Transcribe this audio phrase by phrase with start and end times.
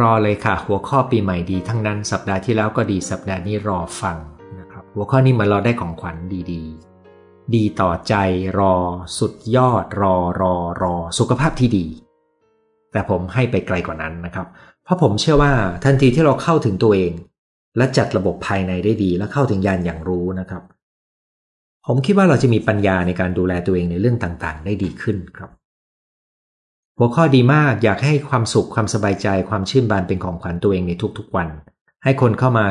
[0.00, 4.16] รอเลยค่ะ หัวข้อปีใหม่ดีทั้งนั้นสัปดาห์ที่แล้วก็ดีสัปดาห์นี้รอฟัง
[4.60, 6.16] นะครับ หัวข้อนี้มือนเราได้ของขวัญ
[6.52, 8.14] ดีๆ ดีต่อใจ
[8.58, 8.74] รอ
[9.18, 11.86] สุดยอดรอรอรอ สุขภาพที่ดี
[12.92, 14.46] แต่ผมให้ไปไกลกว่านั้นนะครับ
[14.84, 15.52] เพราะผมเชื่อว่า
[15.84, 17.12] ทันทีที่เราเข้าถึงตัวเอง
[17.76, 20.62] และจัดระบบภายในได้ดี และเข้าถึงยานอย่างรู้นะครับ
[21.86, 25.50] ผมคิดว่าเราจะมีปัญญาในการดูแลตัวเองในเรื่องต่างๆ ได้ดีขึ้นครับ
[26.98, 31.48] หัวข้อดีมากอยากให้ความสุขความสบายใจความชื่นบานเป็นของขวัญตัวเองในทุกๆวัน
[32.04, 32.66] ให้คนเข้ามา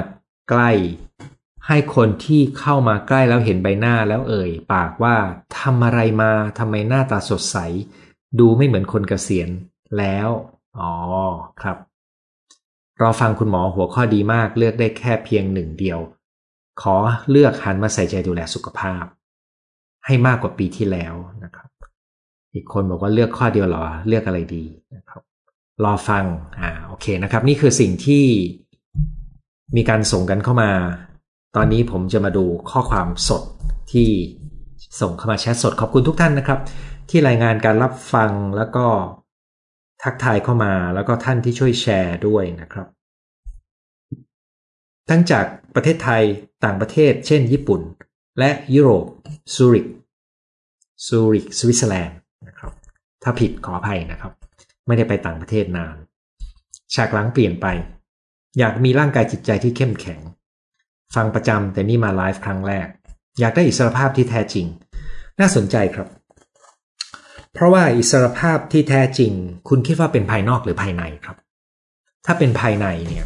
[0.49, 0.71] ใกล้
[1.67, 5.15] ให้คนที่เข้ามาใกล้แล้วเห็นใบหน้าแล้วเอ่ย ปากว่า
[5.59, 7.57] ทำอะไรมาทำไมหน้าตาสดใส
[8.39, 9.49] ดูไม่เหมือนคนเกษียณ
[9.97, 10.29] แล้ว
[10.79, 10.93] อ๋อ
[11.61, 11.77] ครับ
[13.01, 15.99] รอฟังคุณหมอหัวข้อดีมากเลือกได้แค่เพียงหนึ่งเดียว
[16.81, 16.95] ขอ
[17.29, 19.03] เลือกหันมาใส่ใจดูแลสุขภาพ
[20.05, 21.67] ให้มากกว่าปีที่แล้วนะครับ
[22.55, 24.63] อีกคนบอกว่าเลือกข้อเดียวหรอ เลือกอะไรดี
[24.95, 25.21] นะครับ
[25.83, 26.23] รอฟัง
[26.59, 28.25] อ่าโอเคนะครับ นี่คือสิ่งที่
[29.75, 30.71] มีการส่งกันเข้ามา
[31.55, 33.43] ตอนนี้ผมจะมาดูข้อความสด
[33.91, 34.09] ที่
[35.01, 36.59] ส่งเข้ามาแชทสดขอบคุณทุกท่านนะครับ
[37.09, 38.85] ที่รายงานการรับฟังแล้วก็
[40.03, 42.87] ทักทายเข้ามาแล้วก็ท่านที่ช่วยแชร์ด้วยนะครับ
[45.09, 45.45] ทั้งจาก
[45.75, 46.23] ประเทศไทย
[46.63, 47.81] ต่างประเทศ เช่น ญี่ปุ่น
[48.39, 49.05] และยุโรป
[49.55, 49.87] ซูริก
[51.05, 52.17] ซูริกสวิตเซอร์แลนด์
[52.47, 52.73] นะครับ
[53.23, 54.33] ถ้าผิดขออภัยนะครับ
[54.87, 55.95] ไม่ได้ไปต่างประเทศนาน
[56.95, 57.67] ฉากหลังเปลี่ยนไป
[58.57, 60.19] อยากมีร่างกายจิตใจที่เข้มแข็ง
[61.15, 62.87] ฟังประจำแต่นี่มาไลฟ์ครั้งแรก
[63.39, 64.65] อยากได้อิสรภาพที่แท้จริง
[65.39, 66.07] น่าสนใจครับ
[67.53, 69.31] เพราะว่าอิสรภาพที่แท้จริง
[69.69, 71.37] คุณคิดว่าเป็นภายนอกหรือภายในครับ
[72.25, 73.25] ถ้าเป็นภายในเนี่ย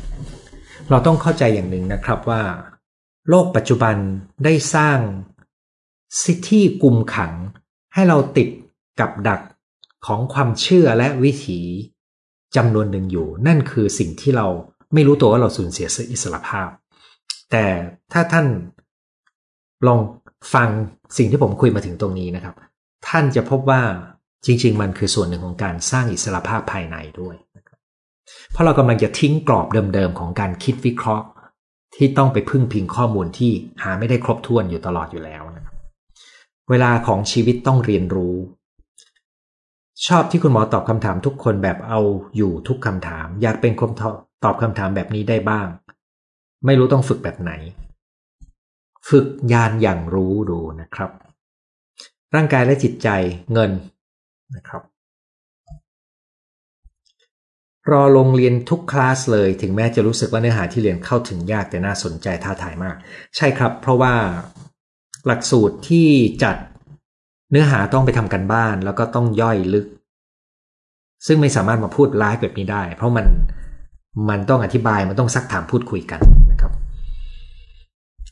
[0.90, 2.44] เราต้องเข้าใจอย่างหนึ่งนะครับว่า
[3.30, 3.95] โลกปัจจุบัน
[4.45, 5.00] ได้สร้าง
[6.23, 7.34] สิทธิกุมขัง
[7.94, 8.47] ให้เราติด
[9.00, 9.42] กับดัก
[10.05, 11.59] ของความเชื่อและวิถี
[12.56, 14.47] จำนวนหนึ่งอยู่ นั่นคือสิ่งที่เรา
[14.94, 16.69] ไม่รู้ตัวว่าเราสูญเสียอิสรภาพ
[17.51, 17.66] แต่
[18.13, 18.47] ถ้าท่าน
[19.88, 20.00] ลอง
[20.53, 20.68] ฟัง
[21.18, 22.56] สิ่งที่ผมคุยมาถึงตรงนี้นะครับ
[23.07, 23.81] ท่านจะพบว่า
[24.46, 27.35] จริง ๆ มันคือส่วนหนึ่งของการสร้างอิสรภาพภายในด้วย
[28.51, 31.25] เพราะเรากำลังจะทิ้งกรอบเดิมๆของการคิดวิเคราะห์
[31.95, 33.51] ที่ต้องไปพึ่งพิงข้อมูลที่
[33.84, 35.75] หาไม่ได้ครบถ้วนอยู่ตลอดอยู่แล้วนะครับ
[36.69, 38.35] เวลาของชีวิตต้องเรียนรู้
[40.08, 42.00] ชอบที่คุณหมอตอบคำถามทุกคนแบบเอา
[42.38, 43.90] อยู่ทุกคำถาม อยากเป็นคน
[44.44, 45.68] ตอบคำถามแบบนี้ได้บ้าง
[46.66, 47.52] ไม่รู้ต้องฝึกแบบไหน
[49.10, 51.12] ฝึกยานอย่างรู้ดูนะครับ
[52.36, 53.10] ร่างกายและจิตใจ
[53.54, 53.72] เงิน
[54.56, 54.84] นะครับ
[57.92, 62.96] รอลงเรียนทุกคลาสเลยถึงแม้จะรู้สึกว่าเนื้อหาที่เรียนเข้าถึงยากแต่น่าสนใจท้าทายมาก
[63.36, 64.14] ใช่ครับ เพราะว่า
[65.26, 66.08] หลักสูตรที่
[66.44, 66.58] จัด
[67.52, 69.86] เนื้อหาต้องไปทำกันบ้านแล้วก็ต้องย่อยลึก
[71.28, 73.26] ซึ่งไม่สามารถมาพูดไลฟ์แบบนี้ได้ เพราะมัน
[74.30, 76.22] มันต้องอธิบายมันต้องซักถามพูดคุยกัน
[76.52, 76.72] นะครับ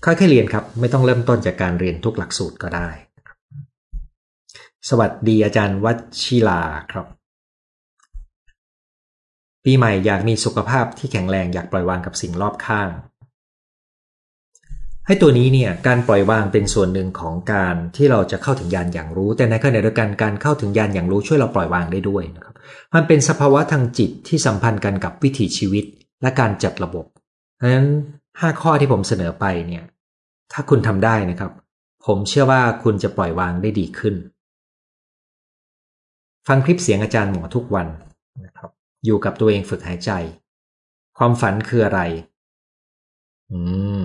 [0.06, 2.90] ค่อยๆเรียนครับ ไม่ต้องเริ่มต้นจากการเรียนทุกหลักสูตรก็ได้
[4.90, 6.62] สวัสดีอาจารย์วัชิลา
[6.92, 7.06] ครับ
[9.64, 12.90] ปีใหม่อยากมีสุขภาพที่แข็งแรงอยากปล่อยวางกับสิ่งรอบข้าง
[15.08, 22.56] ให้ตัวนี้เนี่ยการปล่อยวางเป็นส่วนหนึ่งของการที่เราจะเข้าถึงยานอย่างรู้ แต่ในขณะเดียวกันการเข้าถึงยานอย่างรู้ช่วยเราปล่อยวางได้ด้วยนะครับ
[22.96, 25.86] มันเป็นสภาวะทางจิตที่สัมพันธ์กันกับวิถีชีวิต
[26.22, 27.06] และการจัดระบบ
[27.58, 27.88] เพราะฉะนั้น
[28.40, 29.84] ห้าข้อที่ผมเสนอไปเนี่ย
[30.54, 31.52] ถ้าคุณทำได้นะครับ
[32.06, 34.16] ผมเชื่อว่าคุณจะปล่อยวางได้ดีขึ้น
[36.48, 37.88] ฟังคลิปเสียงอาจารย์หมอทุกวัน
[38.46, 38.70] นะครับ
[39.06, 40.12] อยู่กับตัวเองฝึกหายใจ
[41.18, 42.02] ความฝันคืออะไร
[43.52, 43.60] อื
[44.02, 44.04] ม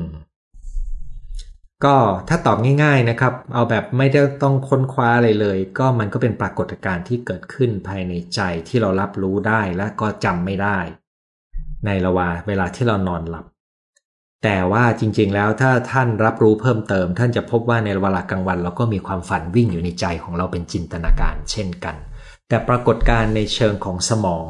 [1.85, 1.97] ก็
[2.29, 10.79] ถ้าตอบง่าย ๆนะครับ เอาแบบไม่ได้ต้องค้นคว้าอะไรเลย ก็มันก็เป็นปรากฏการณ์ที่เกิดขึ้นภายในใจที่เรารับรู้ได้และก็จำไม่ได้
[11.87, 13.45] ในระหว่างเวลาที่เรานอนหลับ
[14.45, 21.97] แต่ว่าจริงๆแล้วถ้าท่านรับรู้เพิ่มเติม ท่านจะพบว่าในเวลากลางวัน เราก็มีความฝันวิ่งอยู่ในใจของเราเป็นจินตนาการ เช่นกัน
[22.49, 24.47] แต่ปรากฏการณ์ในเชิงของสมอง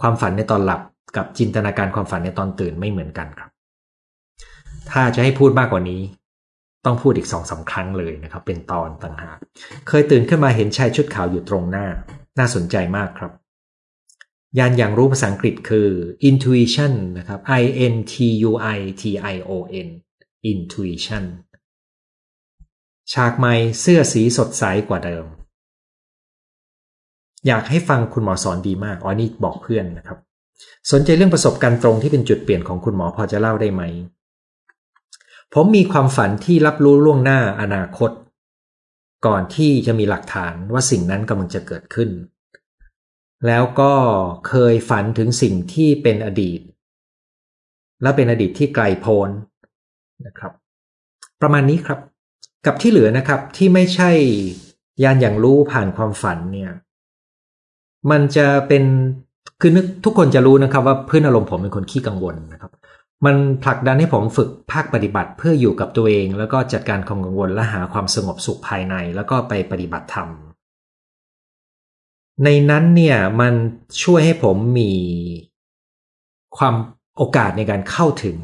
[0.00, 0.80] ความฝันในตอนหลับ
[1.16, 3.50] กับจินตนาการความฝันในตอนตื่นไม่เหมือนกันครับ
[4.90, 6.02] ถ้าจะให้พูดมากกว่านี้
[6.84, 9.38] ต้องพูดอีกสองสาครั้งเลยนะครับ เป็นตอนต่างหาก
[9.88, 11.86] เคยตื่นขึ้นมาเห็นชายชุดขาวอยู่ตรงหน้า
[12.38, 13.32] น่าสนใจมากครับ
[14.58, 15.88] ยานอย่างรู้ภาษาอังกฤษคือ
[16.28, 17.62] intuition นะครับ i
[17.94, 18.14] n t
[18.48, 19.02] u i t
[19.32, 19.50] i o
[19.86, 19.88] n
[20.52, 21.24] intuition
[23.12, 25.24] ฉากใหม่เสื้อสีสดใสกว่าเดิม
[27.46, 30.18] อยากให้ฟังคุณหมอสอนดีมากอ๋อนี่บอกเพื่อนนะครับ
[30.92, 33.82] สนใจเรื่องประสบการณ์ตรงที่เป็นจุดเปลี่ยนของคุณหมอพอจะเล่าได้ไหม
[35.54, 38.10] ผมมีความฝันที่รับรู้ล่วงหน้าอนาคต
[39.26, 42.10] ก่อนที่จะมีหลักฐานว่าสิ่งนั้นกำลังจะเกิดขึ้น
[43.46, 43.92] แล้วก็
[44.48, 46.60] เคยฝันถึงสิ่งที่เป็นอดีต
[48.02, 49.28] และเป็นอดีตที่ไกลโพ้น
[50.26, 50.52] นะครับ
[51.40, 51.98] ประมาณนี้ครับ
[52.66, 54.10] กับที่เหลือนะครับที่ไม่ใช่
[55.02, 56.72] ยานอย่างรู้ผ่านความฝันเนี่ย
[58.10, 58.84] มันจะเป็น
[59.60, 62.70] คือนึกทุกคนจะรู้นะครับว่าพื้นอารมณ์ผมเป็นคนขี้กังวลนะครับ
[63.24, 70.28] มันผลักดันให้ผมฝึกภาคปฏิบัติเพื่ออยู่กับตัวเอง แล้วก็จัดการความกังวลและหาความสงบสุขภายใน แล้วก็ไปปฏิบัติธรรม
[72.44, 73.54] ในนั้นเนี่ยมัน
[74.02, 74.92] ช่วยให้ผมมี
[76.58, 76.74] ความ
[77.16, 78.36] โอกาสในการเข้าถึง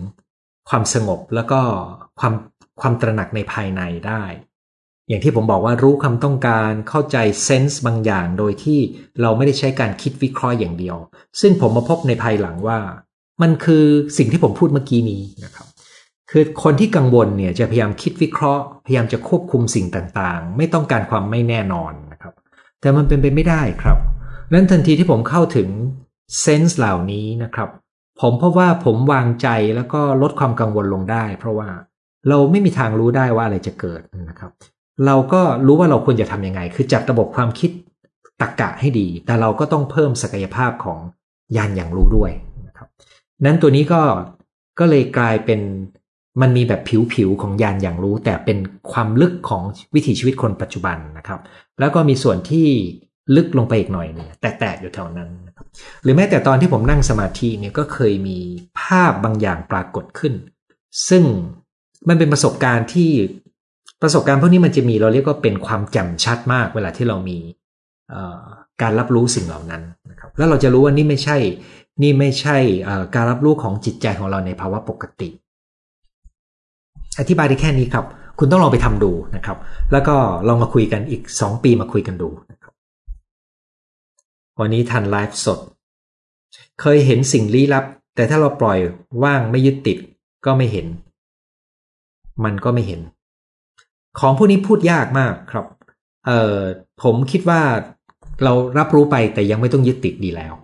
[0.69, 1.61] ความสงบแล้วก็
[2.21, 2.35] ความ
[2.81, 4.25] ความตระหนักในภายในได้
[5.09, 8.79] อย่างที่ผมบอกว่ารู้คำต้องการเข้าใจเซนส์บางอย่างโดยที่
[9.21, 10.97] เราไม่ได้ใช้การคิดวิเคราะห์อย่างเดียว
[11.41, 12.79] ซึ่งผมมาพบในภายหลังว่า
[13.43, 13.85] มันคือ
[14.19, 15.67] สิ่งที่ผมพูดเมื่อกี้นี้นะครับ
[16.31, 22.35] คือคนที่กังวลเนี่ยจะพยายามคิดวิเคราะห์ พยายามจะควบคุมสิ่งต่างๆ ไม่ต้องการความไม่แน่นอนนะครับ
[22.81, 23.99] แต่มันเป็นไปไม่ได้ครับ
[24.53, 25.69] นั้นทันทีที่ผมเข้าถึง
[26.41, 27.69] เซนส์เหล่านี้นะครับ
[28.21, 31.69] ผมพบว่าผมวางใจแล้วก็ลดความกังวลลงได้ เพราะว่า
[32.29, 34.53] เราไม่มีทางรู้ได้ว่าอะไรจะเกิดนะครับ
[35.07, 37.71] เราก็รู้ว่าเราควรจะทำยังไง คือจัดระบบความคิด
[38.41, 40.99] ตรกกะให้ดี แต่เราก็ต้องเพิ่มศักยภาพของ
[41.57, 42.33] ยานอย่างรู้ด้วย
[43.45, 44.03] นั้นตัวนี้ก็
[44.79, 45.61] ก็เลยกลายเป็น
[46.43, 46.81] มันมีแบบ
[47.15, 48.59] ผิวๆของยานอย่างรู้ แต่เป็น
[48.93, 49.63] ความลึกของ
[49.95, 51.41] วิถีชีวิตคนปัจจุบันนะครับ
[51.81, 52.69] แล้วก็มีส่วนที่
[53.37, 55.67] ลึกลงไปอีกหน่อยนึงแตะๆอยู่แถวนั้นนะครับ
[56.03, 58.39] หรือแม้แต่ตอนที่ผมนั่งสมาธิเนี่ยก็เคยมี
[58.81, 60.35] ภาพบางอย่างปรากฏขึ้น
[61.09, 61.25] ซึ่ง
[62.09, 63.11] มันเป็นประสบการณ์ที่
[64.03, 67.39] ประสบการณ์พวกนี้มันจะมีเราเรียกว่าเป็นความแจ่มชัดมากเวลาที่เรามี
[68.83, 71.37] การรับรู้สิ่งเหล่านั้นนะครับ แล้วเราจะรู้ว่านี่ไม่ใช่
[72.03, 72.57] นี่ไม่ใช่
[73.15, 75.29] การรับรู้ของจิตใจของเราในภาวะปกติ
[77.19, 78.07] อธิบายได้แค่นี้ครับ
[78.39, 79.59] คุณต้องลองไปทำดูนะครับ
[79.93, 80.17] แล้วก็
[80.49, 82.73] ลองมาคุยกันอีกสองปีมาคุยกันดูนะครับ
[84.61, 85.59] วันนี้ทันไลฟ์สด
[86.81, 87.85] เคยเห็นสิ่งลี้ลับ
[88.17, 88.79] แต่ถ้าเราปล่อย
[89.25, 89.99] ว่างไม่ยึดติด
[90.47, 90.87] ก็ไม่เห็น
[92.45, 93.01] มันก็ไม่เห็น
[94.21, 95.67] ของพวกนี้พูดยากมากครับ
[96.27, 96.59] เอ่อ
[97.03, 97.63] ผมคิดว่า
[98.45, 100.55] เรารับรู้ไปแต่ยังไม่ต้องยึดติดดีแล้ว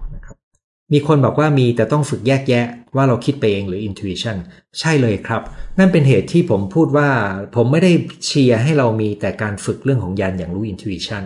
[0.92, 2.66] มีคนบอกว่ามีแต่ต้องฝึกแยกแยะ
[2.96, 4.36] ว่าเราคิดไปเองหรือ intuition
[4.78, 5.42] ใช่เลยครับ
[5.78, 7.08] นั่นเป็นเหตุที่ผมพูดว่า
[7.56, 7.92] ผมไม่ได้
[8.26, 11.24] เชียร์ให้เรามีแต่การฝึกเรื่องของยานอย่างรู้ intuition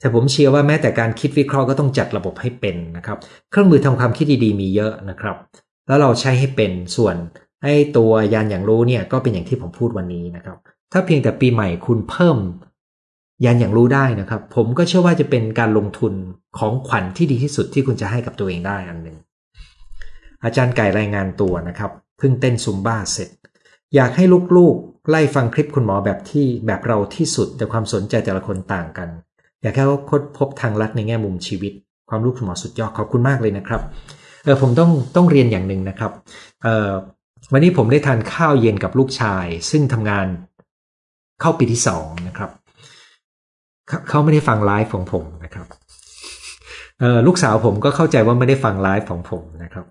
[0.00, 3.18] แต่ผมเชียร์ว่าแม้แต่การคิดวิเคราะห์ก็ต้องจัดระบบให้เป็นนะครับ
[3.50, 5.36] เครื่องมือทำความคิดดีๆมีเยอะนะครับ
[5.86, 7.16] แล้วเราใช้ให้เป็นส่วน
[7.62, 10.58] ไอ้ตัวยานอย่างรู้เนี่ยก็เป็นอย่างที่ผมพูดวันนี้นะครับ
[10.92, 12.38] ถ้าเพียงแต่ปีใหม่คุณเพิ่ม
[13.44, 16.14] ยานอย่างรู้ได้นะครับ ผมก็เชื่อว่าจะเป็นการลงทุน
[16.58, 19.16] ของขวัญที่ดีที่สุดที่คุณจะให้กับตัวเองได้อันหนึ่ง
[20.44, 23.28] อาจารย์ไก่รายงานตัวนะครับเพิ่งเต้นซุมบ้าเสร็จ
[23.94, 24.24] อยากให้
[24.56, 29.08] ลูกๆ ไล่ฟังคลิปคุณหมอแบบที่แบบเราที่สุดแต่ความสนใจแต่ละคนต่างกัน
[29.62, 31.72] อยากให้เขาค้นพบทางลัดในแง่มุมชีวิต
[32.10, 33.80] ความรู้คุณหมอสุดยอดขอบคุณมากเลยนะครับ
[34.44, 36.12] เออผมต้องต้องเรียนอย่างหนึ่งนะครับ
[36.62, 36.90] เออ
[37.52, 40.26] วันนี้ผมได้ทานข้าวเย็นกับลูกชาย ซึ่งทำงาน
[41.40, 42.50] เข้าปีที่สองนะครับ
[44.08, 45.66] เขาไม่ได้ฟังไลฟ์ของผมนะครับ
[47.26, 49.84] ลูกสาวผมก็เข้าใจว่าไม่ได้ฟังไลฟ์ของผมนะครับ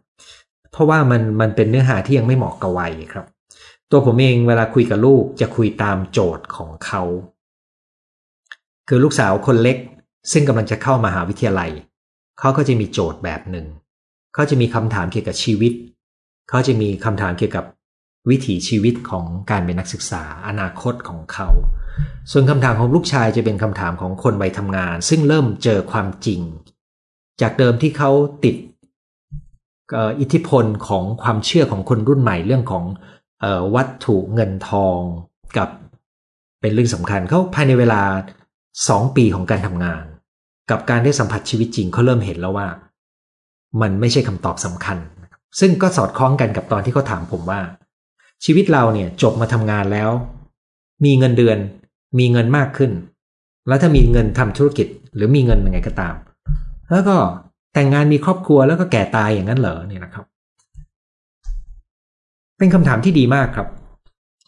[0.71, 3.25] เพราะว่ามันมันเป็นเนื้อหาที่ยังไม่เหมาะกับวัยครับ
[3.91, 7.03] ตัวผมเองเวลาคุยกับลูกจะคุยตามโจทย์ของเขา
[8.87, 9.77] คือลูกสาวคนเล็ก
[10.31, 11.71] ซึ่งกำลังจะเข้ามาหาวิทยาลัย
[12.39, 13.67] เขาก็จะมีโจทย์แบบหนึ่ง
[14.33, 15.73] เขาจะมีคำถามเกี่ยวกับชีวิต
[16.49, 17.65] เขาจะมีคำถามเกี่ยวกับ
[18.29, 21.49] วิถีชีวิตของการเป็นนักศึกษา อนาคตของเขา
[22.31, 26.41] ส่วนคำถามของลูกชายจะเป็นคำถามของคนวัยทำงาน ซึ่งเริ่มเจอความจริง
[27.41, 28.11] จากเดิมที่เขา
[28.43, 28.55] ติด
[30.19, 32.83] อิทธิพลของความเชื่อของคนรุ่นใหม่เรื่องของ
[33.75, 34.99] วัตถุเงินทอง
[35.57, 35.69] กับ
[36.61, 38.01] เป็นเรื่องสำคัญเขาภายในเวลา
[38.89, 40.03] สองปีของการทำงาน
[40.69, 42.67] กับการได้สัมผัสชีวิตจริงเขาเริ่มเห็นแล้วว่า
[43.81, 44.97] มันไม่ใช่คำตอบสำคัญ
[45.59, 47.59] ซึ่งก็สอดคล้องกันกับตอนที่เขาถามผมว่า
[48.45, 50.09] ชีวิตเราเนี่ยจบมาทำงานแล้ว
[51.05, 51.57] มีเงินเดือน
[52.19, 52.91] มีเงินมากขึ้น
[53.67, 56.15] แล้วถ้ามีเงินทำธุรกิจ หรือมีเงินยังไงก็ตาม
[56.91, 57.15] แล้วก็
[57.73, 60.25] แต่งงานมีครอบครัวแล้วก็แก่ตายอย่างนั้นเหรอเนี่ยนะครับ
[62.57, 63.67] เป็นคำถามที่ดีมากครับ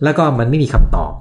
[0.03, 1.13] แล้วก็มันไม่มีคำตอบ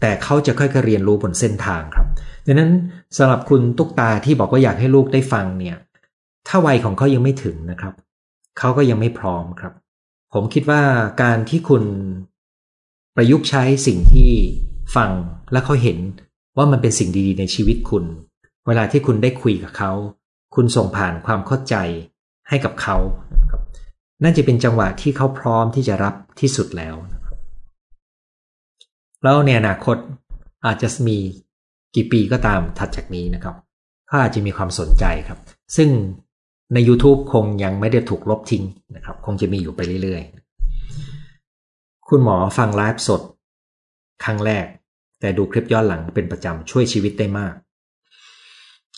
[0.00, 2.06] แต่เขาจะค่อยๆเรียนรู้บนเส้นทางครับ
[2.46, 2.70] ดังนั้น
[3.16, 5.76] สำหรับคุณตุ๊กตาที่บอกว่าอยากให้ลูกได้ฟังเนี่ย
[6.48, 7.94] ถ้าวัยของเขายังไม่ถึงนะครับ
[8.58, 9.72] เขาก็ยังไม่พร้อมครับ
[10.32, 10.82] ผมคิดว่า
[11.22, 11.84] การที่คุณ
[13.16, 14.30] ประยุกต์ใช้สิ่งที่
[14.96, 15.10] ฟัง
[15.52, 15.98] และเขาเห็น
[16.56, 18.04] ว่ามันเป็นสิ่งดีๆในชีวิตคุณ
[18.66, 19.92] เวลาที่คุณได้คุยกับเขา
[20.54, 21.76] คุณส่งผ่านความเข้าใจ
[22.48, 22.96] ให้กับเขา
[23.50, 23.62] ครับ
[24.22, 27.36] นั่นจะเป็นจังหวะที่เขาพร้อมที่จะรับที่สุดแล้วนะครับ
[29.22, 29.96] แล้วในอนาคต
[30.66, 31.18] อาจจะมี
[31.94, 33.56] กี่ปีก็ตามถัดจากนี้นะครับ
[34.06, 35.38] เขาอาจจะมีความสนใจครับ
[35.76, 35.88] ซึ่ง
[36.74, 38.64] ใน YouTube คงยังไม่ได้ถูกลบทิ้ง
[38.96, 43.22] นะครับ คงจะมีอยู่ไปเรื่อยๆ คุณหมอฟังไลฟ์สด
[44.24, 44.66] ครั้งแรก
[45.20, 47.54] แต่ดูคลิปย้อนหลังเป็นประจำช่วยชีวิตได้มาก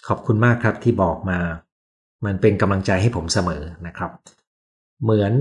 [0.08, 1.38] ขอบคุณมากครับที่บอกมา
[2.24, 4.10] มันเป็นกำลังใจให้ผมเสมอนะครับ
[5.02, 5.32] เหมือน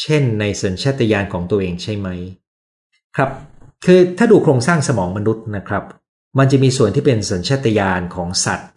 [0.00, 2.08] เช่นในสัญชาตญาณของตัวเองใช่ไหม
[3.16, 3.30] ครับ
[3.84, 5.84] คือถ้าดูโครงสร้างสมองมนุษย์นะครับ
[6.38, 8.70] มันจะมีส่วนที่เป็นสัญชาตญาณของสัตว์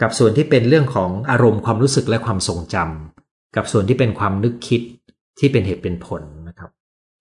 [0.00, 4.80] กับส่วนที่เป็นเรื่องของอารมณ์ความรู้สึกและความทรงจำกับส่วนที่เป็นความนึกคิด
[5.38, 6.70] ที่เป็นเหตุเป็นผลนะครับ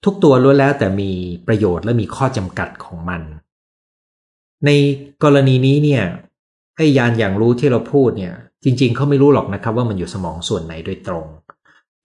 [0.06, 1.12] ทุกตัวล้วนแล้วแต่มี
[1.48, 3.22] ประโยชน์และมีข้อจำกัดของมัน
[4.66, 4.70] ใน
[5.24, 6.04] กรณีนี้เนี่ย
[6.82, 8.34] อ้ยานอย่างรู้ที่เราพูดเนี่ย
[8.64, 11.26] จริง ๆเขาไม่รู้หรอกนะครับว่ามันอยู่สมองส่วนไหนโดยตรง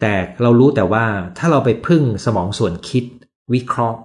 [0.01, 1.05] แต่เรารู้แต่ว่า
[1.39, 3.05] ถ้าเราไปพึ่งสมองส่วนคิด
[3.55, 3.99] วิเคราะห์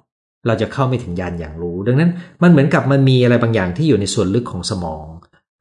[0.48, 2.12] เราจะเข้าไม่ถึงยานอย่างรู้ ดังนั้น
[2.44, 5.06] มันเหมือนกับมันมีอะไรบางอย่างที่อยู่ในส่วนลึกของสมอง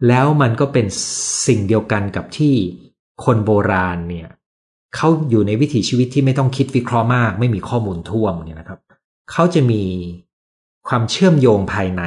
[0.09, 0.87] แล้วมันก็เป็น
[1.47, 2.55] สิ่งเดียวกันกับที่
[3.25, 4.29] คนโบราณเนี่ย
[4.97, 8.81] เขาอยู่ในวิถีชีวิตที่ไม่ต้องคิดวิเคราะห์มาก ไม่มีข้อมูลท่วมเนี่ยนะครับ
[9.31, 9.83] เขาจะมี
[10.89, 12.03] ความเชื่อมโยงภายใน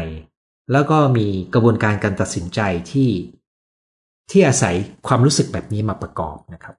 [0.72, 2.60] แล้วก็มีกระบวนการการตัดสินใจ
[2.92, 3.10] ที่
[4.32, 4.76] ที่อาศัย
[5.08, 6.76] ความรู้สึกแบบนี้มาประกอบนะครับ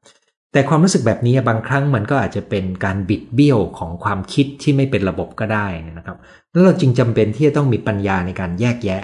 [0.52, 5.66] แต่ความรู้สึกแบบนี้บางครั้งมันก็อาจจะเป็นการบิดเบี้ยวของความคิดที่ไม่เป็นระบบก็ได้
[5.98, 6.16] นะครับ
[6.52, 9.02] แล้วเราจึงจำเป็นที่จะต้องมีปัญญาในการแยกแยะ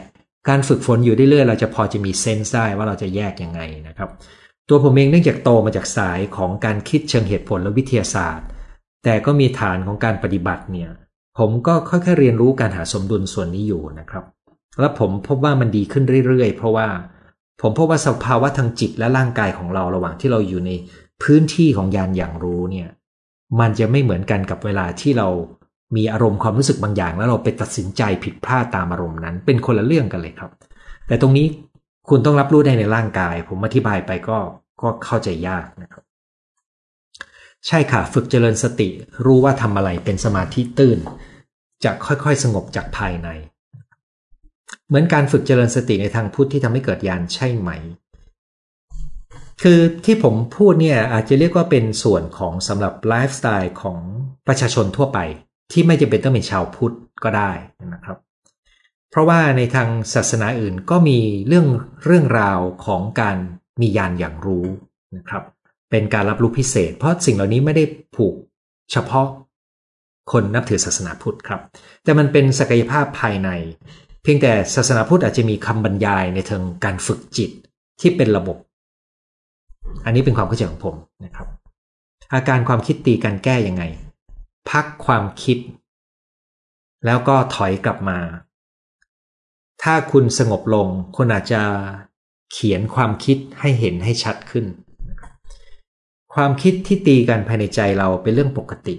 [0.48, 4.10] การฝึกฝนอยู่เรื่อยๆเราจะพอจะมีเซนส์ได้ว่าเราจะแยกยังไงนะครับ
[4.68, 8.46] ตัวผมเองเนื่องจากโตมาจากสายของการคิดเชิงเหตุผลและวิทยาศาสตร์
[9.04, 10.90] แต่ก็มีฐานของการปฏิบัติเนี่ย
[11.38, 14.24] ผมก็ค่อยๆเรียนรู้การหาสมดุลส่วนนี้อยู่นะครับ
[14.78, 16.88] และผมพบว่ามันดีขึ้นเรื่อยๆ เพราะว่า
[17.60, 20.70] ผมพบว่าสภาวะทางจิตและร่างกายของเราระหว่างที่เราอยู่ใน
[21.22, 22.88] พื้นที่ของยานอย่างรู้เนี่ย
[23.60, 25.28] มันจะไม่เหมือนกันกับเวลาที่เรา
[25.96, 30.50] มีอารมณ์ความรู้สึกบางอย่าง แล้วเราไปตัดสินใจผิดพลาดตามอารมณ์นั้น เป็นคนละเรื่องกันเลยครับ
[31.06, 31.46] แต่ตรงนี้
[32.08, 34.38] คุณต้องรับรู้ได้ในร่างกาย ผมอธิบายไปก็
[34.82, 36.02] ก็เข้าใจยากนะครับ
[37.66, 38.88] ใช่ค่ะฝึกเจริญสติ
[39.26, 40.98] รู้ว่าทำอะไรเป็นสมาธิตื้น
[41.84, 43.28] จะค่อยๆสงบจากภายใน
[44.90, 47.70] เหมือนการฝึกเจริญสติในทางพุทธที่ทำให้เกิดยานใช่ไหม
[49.62, 53.98] คือที่ผมพูดเนี่ยอาจจะเรียกว่าเป็นส่วนของสำหรับไลฟ์สไตล์ของ
[54.46, 55.18] ประชาชนทั่วไป
[55.72, 56.94] ที่ไม่จำเป็นต้องเป็นชาวพุทธ
[57.24, 57.52] ก็ได้
[57.94, 58.18] นะครับ
[59.10, 61.18] เพราะว่าในทางศาสนาอื่นก็มี
[61.48, 61.66] เรื่อง
[62.04, 63.36] เรื่องราวของการ
[63.80, 64.66] มียานอย่างรู้
[65.16, 65.42] นะครับ
[65.90, 67.84] เป็นการรับรู้พิเศษ เพราะสิ่งเหล่านี้ไม่ได้
[68.16, 68.34] ผูก
[68.92, 69.26] เฉพาะ
[70.32, 71.60] คนนับถือศาสนาพุทธครับ
[72.04, 73.50] แต่มันเป็นศักยภาพภายใน
[74.32, 77.50] พียงแต่ศาสนาพุทธอาจจะมีคำบรรยายในเชิงการฝึกจิต
[78.00, 78.56] ที่เป็นระบบ
[80.04, 80.94] อันนี้เป็นความเข้าใจของผม
[81.24, 81.48] นะครับ
[82.34, 83.82] อาการความคิดตีกันแก้ยังไง
[84.70, 85.58] พักความคิด
[87.06, 88.18] แล้วก็ถอยกลับมา
[89.82, 91.62] ถ้าคุณสงบลงคุณอาจจะ
[92.52, 94.66] เขียนความคิดให้เห็นให้ชัดขึ้น
[96.34, 98.96] ความคิดที่ตีกันภายในใจเราเป็นเรื่องปกติ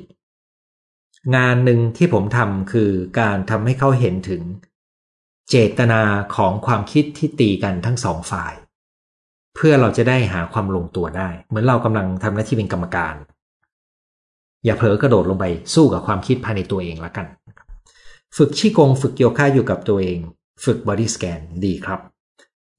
[1.35, 4.43] งานหนึ่งที่ผมทำคือการทำให้เขาเห็นถึง
[5.51, 6.01] เจตนา
[6.35, 8.53] ของความคิดที่ตีกันทั้งสองฝ่าย
[9.55, 13.15] เพื่อเราจะได้หาความลงตัวได้ เหมือนเรากำลังทำหน้าที่เป็นกรรมการ
[14.65, 17.27] อย่าเผลอกระโดดลงไปสู้กับความคิดภายในตัวเองละกัน
[18.37, 20.19] ฝึกชี้กงฝึกโยคะอยู่กับตัวเอง
[20.65, 21.99] ฝึกบอดี้สแกนดีครับ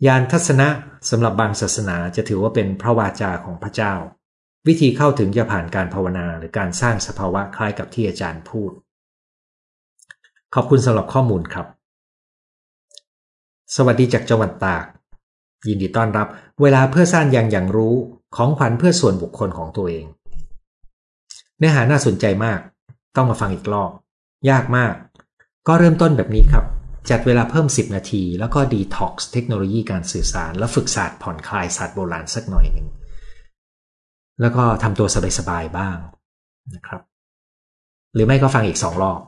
[0.07, 0.69] ยานทัศนะ
[1.11, 3.95] สำหรับบางศาสนาจะถือว่าเป็นพระวาจาของพระเจ้า
[4.67, 8.73] วิธีเข้าถึงจะผ่านการภาวนาหรือการสร้างสภาวะคล้ายกับที่อาจารย์พูด
[10.55, 11.67] ขอบคุณสำหรับข้อมูลครับ
[13.76, 14.85] สวัสดีจากจังหวัดตาก
[15.67, 16.29] ยินดีต้อนรับ
[16.62, 17.95] เวลาเพื่อสร้างอย่างอย่างรู้
[18.37, 20.05] ของขวัญเพื่อส่วนบุคคลของตัวเอง
[21.59, 22.61] เนื้อหาน่าสนใจมาก
[23.17, 23.91] ต้องมาฟังอีกรอบ
[24.50, 24.95] ยากมาก
[25.69, 26.64] ก็เริ่มต้นแบบนี้ครับ
[27.11, 32.87] จัดเวลาเพิ่ม 10 นาที แล้วก็ดีท็อกซ์เทคโนโลยีการสื่อสาร แล้วฝึกศาสตร์ผ่อนคลายศาสตร์โบราณสักหน่อยหนึ่ง
[34.41, 35.97] แล้วก็ทำตัวสบายๆบ้าง
[36.75, 37.00] นะครับ
[38.14, 39.21] หรือไม่ก็ฟังอีกสองรอบ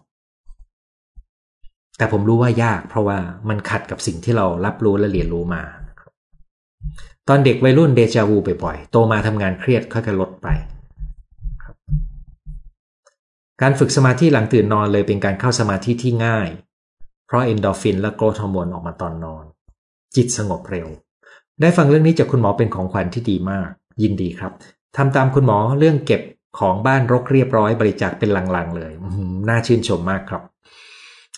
[1.97, 5.63] แต่ผมรู้ว่ายาก เพราะว่ามันขัดกับสิ่งที่เรารับรู้และเรียนรู้มา
[7.29, 10.49] ตอนเด็กวัยรุ่นเดจาวูบ่อยๆ โตมาทำงานเครียดค่อยๆลดไป
[13.63, 16.49] การฝึกสมาธิหลังตื่นนอนเลยเป็นการเข้าสมาธิที่ง่าย
[17.27, 19.45] เพราะเอนโดฟินและโกรทฮอร์โมนออกมาตอนนอน
[20.17, 20.89] จิตสงบเร็ว
[21.61, 23.69] ได้ฟังเรื่องนี้จากคุณหมอเป็นของขวัญที่ดีมาก
[24.03, 24.53] ยินดีครับ
[24.97, 26.23] ทำตามคุณหมอเรื่องเก็บ
[26.59, 28.93] ของบ้านรกเรียบร้อยบริจาคเป็นลังๆเลย
[29.49, 30.43] น่าชื่นชมมากครับ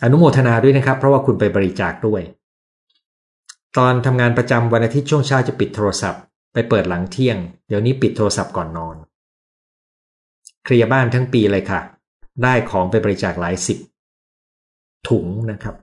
[0.03, 2.23] อนุโมทนาด้วยนะครับ เพราะว่าคุณไปบริจาคด้วย
[3.77, 6.23] ตอนทำงานประจำวันอาทิตย์ช่วงเช้าจะปิดโทรศัพท์
[6.53, 7.37] ไปเปิดหลังเที่ยง
[7.69, 8.97] เดี๋ยวนี้ปิดโทรศัพท์ก่อนนอน
[10.65, 11.81] เคลียร์บ้านทั้งปีเลยค่ะ
[12.43, 13.79] ได้ของไปบริจาคหลายสิบ
[15.09, 15.75] ถุงนะครับ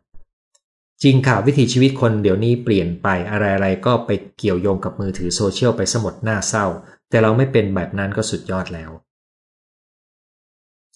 [1.03, 6.65] จจริงค่ะวิถีชีวิตคนเดี๋ยวนี้เปลี่ยนไปอะไรๆก็ไปเกี่ยวโยงกับมือถือโซเชียลไปสมดหน้าเศร้า
[7.10, 8.91] แต่เราไม่เป็นแบบนั้นก็สุดยอดแล้ว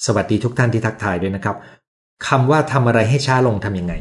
[0.05, 1.55] สวัสดีทุกท่านที่ทักทายด้วยนะครับ
[2.27, 3.93] คำว่าทำอะไรให้ช้าลงทำยังไง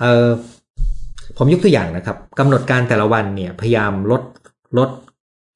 [0.00, 0.28] เออ
[1.36, 4.22] ผมยกตัวอย่างนะครับกำหนดการแต่ละวันเนี่ยพยายามลด
[4.78, 4.90] ลด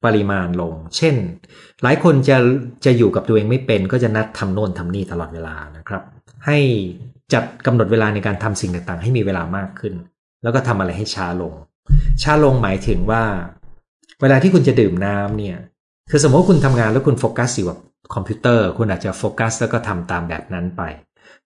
[0.05, 1.15] ปริมาณลง เช่น
[1.83, 2.37] หลายคนจะ
[2.85, 6.03] จะอยู่กับตัวเองไม่เป็นก็จะนัดทำโน่นทำนี่ตลอดเวลานะครับ
[6.45, 6.57] ให้
[7.33, 9.93] จัดกำหนดเวลาในการทำสิ่งต่างๆ ให้มีเวลามากขึ้น
[10.43, 11.53] แล้วก็ทำอะไรให้ช้าลง
[12.23, 13.23] ช้าลงหมายถึงว่า
[14.21, 15.57] เวลาที่คุณจะดื่มน้ำเนี่ย
[16.09, 17.79] คือสมมติคุณทำงานแล้วคุณโฟกัสอยู่กับ
[18.13, 20.81] คอมพิวเตอร์ คุณอาจจะโฟกัสแล้วก็ทำตามแบบนั้นไป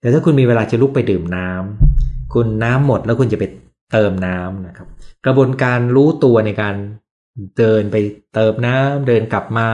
[0.04, 3.44] แต่ถ้าคุณมีเวลาจะลุกไปดื่มน้ำคุณน้ำหมดแล้วคุณจะไป
[3.92, 4.88] เติมน้ำนะครับ
[5.26, 6.76] กระบวนการรู้ตัวในการ
[7.58, 7.96] เดินไป
[8.36, 9.68] เติมน้ำเดินกลับมา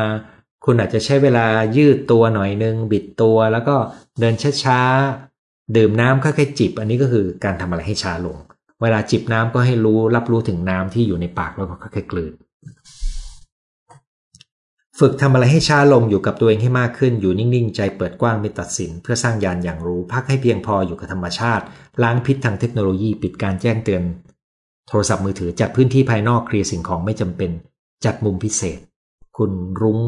[0.65, 1.45] คุณอาจจะใช้เวลา
[1.77, 3.75] ยืดตัวหน่อยนึง บิดตัวแล้วก็
[4.19, 4.33] เดิน
[4.63, 8.37] ช้าๆดื่มน้ำค่อยๆจิบ อันนี้ก็คือการทำอะไรให้ช้าลง
[8.81, 12.33] เวลาจิบน้ำก็ให้รู้รับรู้ถึงน้ำที่อยู่ในปากแล้วก็ค่อยๆกลืน
[14.99, 21.63] ฝึกทำอะไรให้ช้าลงอยู่กับตัวเองให้มากขึ้น อยู่นิ่งๆ ใจเปิดกว้างไม่ตัดสิน เพื่อสร้างยานอย่างรู้ พักให้เพียงพออยู่กับธรรมชาติ
[22.03, 24.03] ล้างพิษทางเทคโนโลยีปิดการแจ้งเตือน
[24.87, 27.51] โทรศัพท์มือถือจัดพื้นที่ภายนอกเคลียร์สิ่งของไม่จำเป็น
[28.05, 28.79] จัดมุมพิเศษ
[29.37, 29.51] คุณ
[29.81, 29.99] รุ้ง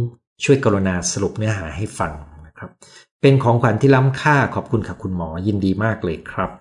[0.43, 2.13] ช่วยกรุณาสรุปเนื้อหาให้ฟัง
[2.47, 2.69] นะครับ
[3.21, 6.51] เป็นของขวัญที่ล้ำค่าขอบคุณค่ะคุณหมอยินดีมากเลยครับ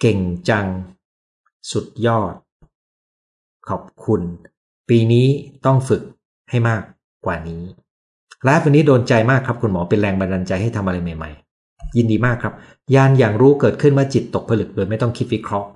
[0.00, 0.18] เก่ง
[0.48, 0.66] จัง
[1.72, 2.34] สุดยอด
[3.68, 4.22] ขอบคุณ
[4.88, 5.26] ปีนี้
[5.64, 6.02] ต้องฝึก
[6.50, 6.82] ให้มาก
[7.24, 7.62] กว่านี้
[8.44, 12.54] ไลฟ์วันนี้โดนใจมากครับคุณหมอเป็นแรงบันดาลใจให้ทำอะไรใหม่ๆ ยินดีมากครับ
[12.94, 15.68] ยานอย่างรู้เกิดขึ้นเมื่อจิตตกผลึกโดยไม่ต้องคิดวิเคราะห์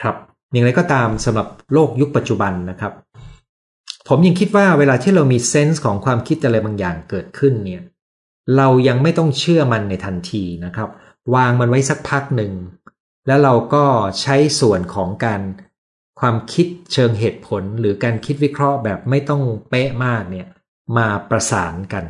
[0.00, 0.16] ครับ
[0.52, 2.92] อย่างไรก็ตามสำหรับโลกยุคปัจจุบันนะครับ
[4.08, 7.82] ผมยังคิดว่าเวลาที่เรามีเซนส์ของความคิดอะไรบางอย่างเกิดขึ้นเนี่ย
[8.56, 10.88] เรายังไม่ต้องเชื่อมันในทันทีนะครับ
[11.34, 12.52] วางมันไว้สักพักหนึ่ง
[13.26, 13.84] แล้วเราก็
[14.20, 15.40] ใช้ส่วนของการ
[16.20, 20.46] ความคิดเชิงเหตุผลหรือการคิดวิเคราะห์แบบไม่ต้องเป๊ะมากเนี่ย
[20.96, 22.04] มาประสานกัน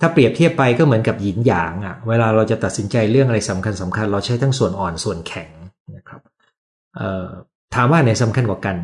[0.00, 5.50] ถ้าเปรียบเทียบไปก็เหมือนกับหยินหยางอะ่ะ เวลาเราจะตัดสินใจเรื่องอะไรสำคัญสำคัญ เราใช้ทั้งส่วนอ่อนส่วนแข็ง
[5.96, 6.20] นะครับ
[7.74, 8.76] ถามว่าไหนสำคัญกว่ากัน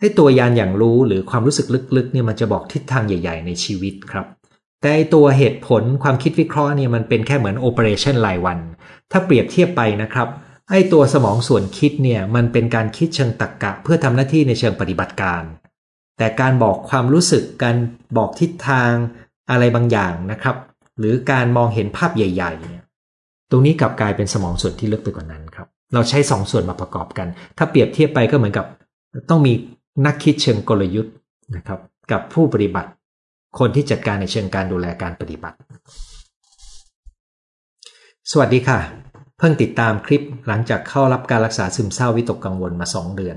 [0.00, 4.26] ให้ตัวยานอย่างรู้หรือความรู้สึกลึกๆเนี่ยมันจะบอกทิศทางใหญ่ ๆ ในชีวิตครับ
[4.82, 8.58] แต่ตัวเหตุผลความคิดวิเคราะห์เนี่ยมันเป็นแค่เหมือนโอเปอเรชั่นรายวัน
[9.10, 10.28] ถ้าเปรียบเทียบไปนะครับ
[10.72, 15.42] ไอ้ตัวสมองส่วนคิดเนี่ยมันเป็นการคิดเชิงตรรกกะ เพื่อทำหน้าที่ในเชิงปฏิบัติการ
[16.18, 17.76] แต่การบอกความรู้สึกการ
[18.16, 18.92] บอกทิศทาง
[19.50, 20.56] อะไรบางอย่างนะครับ
[20.98, 22.84] หรือการมองเห็นภาพใหญ่ๆเนี่ย
[23.50, 28.66] ตรงนี้กลับกลายเป็นสมองส่วนที่ลึกไปกว่านั้นครับ เราใช้สองส่วนมาประกอบกัน ถ้าเปรียบเทียบไปก็เหมือนกับ
[29.30, 29.52] ต้องมี
[30.06, 31.14] นักคิดเชิงกลยุทธ์
[31.56, 31.80] นะครับ
[32.12, 32.90] กับผู้ปฏิบัติ
[33.58, 35.56] คนที่จัดการในเชิงการดูแลการปฏิบัติ
[38.30, 39.11] สวัสดีค่ะ
[39.44, 43.36] พิ่งติดตามคลิปหลังจากเข้ารับการรักษาซึมเศร้าวิตกกังวลมาสองเดือน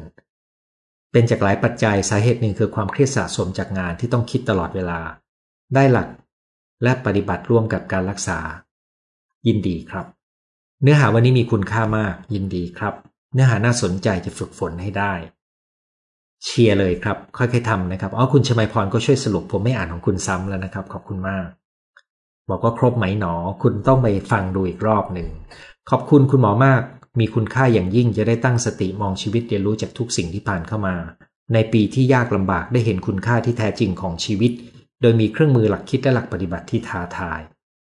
[1.11, 4.99] เป็นจากหลายปัจจัยสาเหตุหนึ่งคือความเครียดสะสมจากงานที่ต้องคิดตลอดเวลา
[5.75, 6.07] ได้หลัก
[6.83, 8.39] และปฏิบัติร่วมกับการรักษา
[9.47, 10.05] ยินดีครับ
[10.81, 12.93] เนื้อหาวันนี้มีคุณค่ามาก ยินดีครับ
[13.33, 15.13] เนื้อหาน่าสนใจจะฝึกฝนให้ได้
[16.43, 21.47] เชียร์เลยครับ ค่อยๆทำนะครับอ๋อคุณชมัยพรก็ช่วยสรุปผมไม่อ่านของคุณซ้ำแล้วนะครับ ขอบคุณมาก
[22.49, 25.29] บอกว่าครบไหมหนอ คุณต้องไปฟังดูอีกรอบหนึ่ง
[25.89, 26.81] ขอบคุณคุณหมอมาก
[27.19, 30.95] มีคุณค่าอย่างยิ่งจะได้ตั้งสติมองชีวิตเรียนรู้จากทุกสิ่งที่ผ่านเข้ามา
[31.53, 34.51] ในปีที่ยากลำบากได้เห็นคุณค่าที่แท้จริงของชีวิต
[35.01, 37.39] โดยมีเครื่องมือหลักคิดและหลักปฏิบัติที่ท้าทาย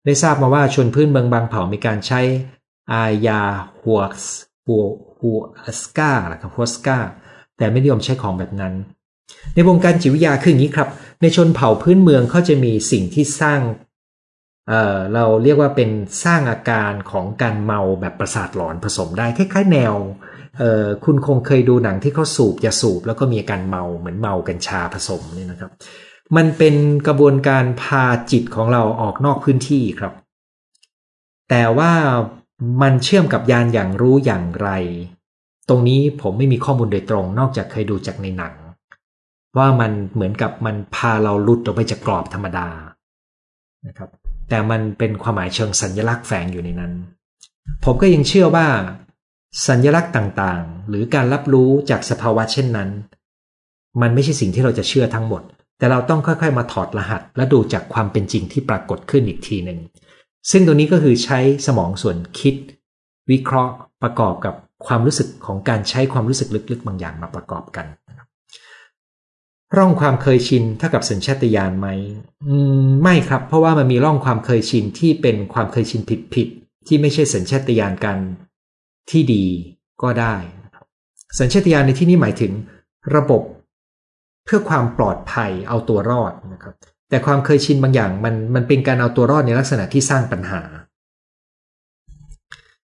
[0.05, 2.21] ได้ทราบมาว่าชนพื้นเมืองบางเผ่ามีการใช้
[2.91, 3.41] อายา
[3.81, 4.01] หัว
[4.65, 4.83] หัว
[5.19, 5.39] หัว
[5.81, 6.97] สกาหรือหัวสกา
[7.57, 8.73] แต่ไม่นิยมใช้ของแบบนั้น
[9.53, 10.89] ในวงการจิตวิทยาคืออย่างนี้ครับ
[11.21, 13.59] ในชนเผ่าพื้นเมืองเขาจะมีสิ่งที่สร้าง
[15.13, 15.89] เราเรียกว่าเป็น
[16.23, 19.95] สร้างอาการของการเมาแบบประสาทหลอนผสมได้คล้ายๆแนว
[21.05, 25.71] คุณคงเคยดูหนังที่เขาสูบยาสูบแล้วก็มีอาการเมาเหมือนเมากัญชาผสมนี่นะครับ
[26.35, 26.75] มันเป็น
[27.07, 30.13] กระบวนการพาจิตของเราออกนอกพื้นที่ครับ
[31.49, 31.91] แต่ว่า
[32.81, 34.69] มันเชื่อมกับยานอย่างรู้อย่างไร
[35.69, 38.53] ตรงนี้ผมไม่มีข้อมูลโดยตรง นอกจากเคยดูจากในหนัง
[39.57, 42.67] ว่ามันเหมือนกับมันพาเราลุดออกไปจากกรอบธรรมดา
[43.87, 44.09] นะครับ
[44.49, 46.93] แต่มันเป็นความหมายเชิงสัญญลักษณ์แฝงอยู่ในนั้น
[47.83, 48.67] ผมก็ยังเชื่อว่า
[49.67, 52.89] สัญญลักษณ์ต่างๆ หรือการรับรู้จากสภาวะเช่นนั้น
[54.01, 55.41] มันไม่ใช่สิ่งที่เราจะเชื่อทั้งหมด
[55.77, 59.79] แต่เราต้องค่อยๆ มาถอดรหัส และดูจากความเป็นจริงที่ปรากฏขึ้นอีกทีหนึ่ง
[60.51, 62.55] ซึ่งตัวนี้ก็คือใช้สมองส่วนคิด
[63.31, 64.55] วิเคราะห์ประกอบกับ
[64.87, 67.85] ความรู้สึกของการใช้ความรู้สึกลึกๆ บางอย่างมาประกอบกัน
[69.77, 71.87] ร่องความเคยชินเท่ากับสัญชาตญาณไหม
[72.47, 76.01] อืมไม่ครับ เพราะว่ามันมีร่องความเคยชินที่เป็นความเคยชิน
[76.33, 78.17] ผิดๆที่ไม่ใช่สัญชาตญาณกัน
[79.09, 79.45] ที่ดี
[80.01, 80.35] ก็ได้
[81.39, 82.51] สัญชาตญาณในที่นี้หมายถึง
[83.15, 83.43] ระบบ
[84.45, 86.75] เพื่อความปลอดภัยเอาตัวรอดนะครับ
[87.09, 90.61] แต่ความเคยชินบางอย่างมันมันเป็นการเอาตัวรอดในลักษณะที่สร้างปัญหา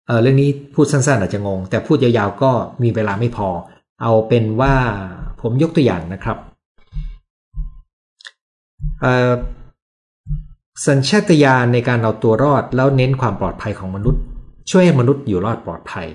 [0.08, 2.52] เออเรื่องนี้พูดสั้นๆอาจจะงง แต่พูดยาวๆก็
[2.84, 3.50] มีเวลาไม่พอ
[4.02, 4.74] เอาเป็นว่า
[5.42, 6.38] ผมยกตัวอย่างนะครับ
[10.88, 14.22] สัญชาตญาณในการเอาตัวรอด แล้วเน้นความปลอดภัยของมนุษย์
[14.70, 16.08] ช่วยให้มนุษย์อยู่รอดปลอดภัย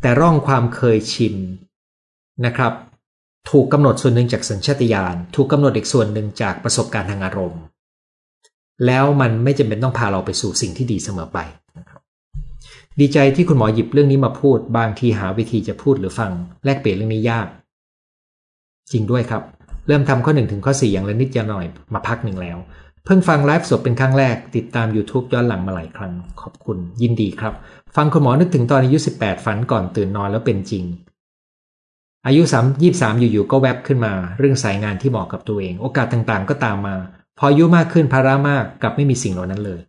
[0.00, 1.34] แต่ร่องความเคยชิน
[2.46, 2.72] นะครับ
[3.50, 7.62] ถูกกำหนดส่วนหนึ่งจากสัญชาตญาณถูกกำหนดอีกส่วนหนึ่งจากประสบการณ์ทางอารมณ์
[8.86, 11.38] แล้วมันไม่จำเป็นต้องพาเราไปสู่สิ่งที่ดีเสมอไป
[11.78, 12.00] นะครับ
[13.00, 16.32] ดีใจที่คุณหมอหยิบเรื่องนี้มาพูด บางทีหาวิธีจะพูดหรือฟัง
[16.64, 17.46] แลกเปลี่ยนเรื่องนี้ยาก
[18.92, 19.42] จริงด้วยครับ
[19.86, 22.58] เริ่มทำข้อหนึ่งถึงข้อสี่อย่างละนิดอย่าหน่อยมาพักหนึ่งแล้ว
[23.04, 27.54] เพิ่งฟังไลฟ์สดเป็นครั้งแรก ติดตาม YouTube ย้อนหลังมาหลายครั้ง ขอบคุณ ยินดีครับ
[27.96, 30.84] ฟังคุณหมอนึกถึงตอนอายุ 18 ฝันก่อนตื่นนอนแล้วเป็นจริง
[32.26, 36.96] อายุ3 23 อยู่ๆก็แวบขึ้นมา เรื่องสายงานที่เหมาะกับตัวเอง โอกาสต่างๆ ก็ตามมา
[37.38, 39.80] พออายุมากขึ้นภาระมากกลับไม่มีสิ่งเหล่านั้นเลย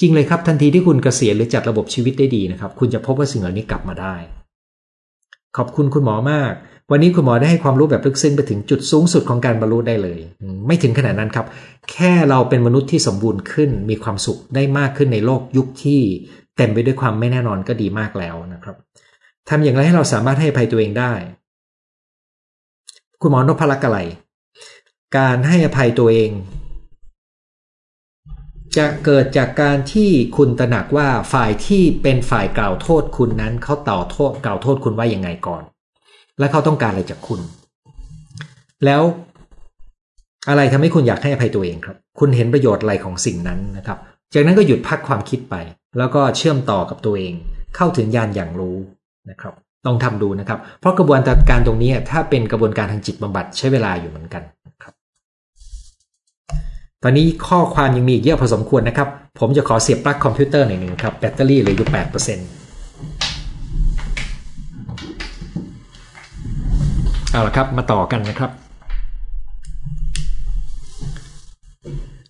[0.00, 4.16] จริงเลยครับ ทันทีที่คุณเกษียณหรือจัดระบบชีวิตได้ดีนะครับ คุณจะพบว่าสิ่งเหล่านี้กลับมาได้
[5.56, 6.52] ขอบคุณคุณหมอมาก
[6.90, 10.18] วันนี้คุณหมอได้ให้ความรู้แบบลึกซึ้งไปถึงจุดสูงสุดของการบรรลุได้เลย
[10.66, 11.46] ไม่ถึงขนาดนั้นครับ
[11.92, 16.00] แค่เราเป็นมนุษย์ที่สมบูรณ์ขึ้น มีความสุขได้มากขึ้นในโลกยุคที่
[16.56, 18.76] เต็มไปด้วยความไม่แน่นอนก็ดีมากแล้วนะครับ
[19.48, 21.12] ทำอย่างไรให้เราสามารถให้อภัยตัวเองได้
[23.20, 23.98] คุณหมอนพลักอะไร
[25.18, 26.30] การให้อภัยตัวเอง
[28.76, 35.62] จะเกิดจากการที่คุณตระหนักว่าฝ่ายที่เป็นฝ่ายกล่าวโทษคุณนั้นเขาต่อโทษกล่าวโทษคุณว่ายังไงก่อน
[36.38, 37.40] และเขาต้องการอะไรจากคุณ
[38.84, 39.02] แล้ว
[40.48, 43.98] อะไรทำให้คุณอยากให้อภัยตัวเองครับ คุณเห็นประโยชน์อะไรของสิ่งนั้นนะครับ
[44.34, 45.54] จากนั้นก็หยุดพักความคิดไป
[45.98, 47.34] แล้วก็เชื่อมต่อกับตัวเอง
[47.76, 48.76] เข้าถึงญาณอย่างรู้
[49.30, 49.54] นะครับ
[49.86, 51.20] ลองทำดูนะครับ เพราะกระบวน
[51.50, 54.42] การตรงนี้ถ้าเป็นกระบวนการทางจิตบำบัดใช้เวลาอยู่เหมือนกัน
[54.82, 54.94] ครับ
[57.02, 59.08] ตอนนี้ข้อความยังมีอีกเยอะพอสมควรนะครับ
[59.40, 62.26] ผมจะขอเสียบปลั๊กคอมพิวเตอร์หน่อยหนึ่งครับแบตเตอรี่เหลืออยู่แปดเปอร์
[67.34, 68.50] เอาละครับ มาต่อกันนะครับ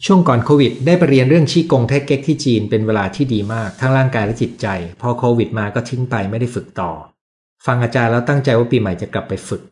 [0.05, 4.67] ช่วงก่อนโควิด ได้ไปเรียนเรื่องชี้กงแท็กเก๊กที่จีนเป็นเวลาที่ดีมาก ทั้งร่างกายและจิตใจ
[5.01, 6.90] พอโควิดมาก็ทิ้งไปไม่ได้ฝึกต่อ
[7.67, 9.62] ฟังอาจารย์แล้วตั้งใจว่าปีใหม่จะกลับไปฝึก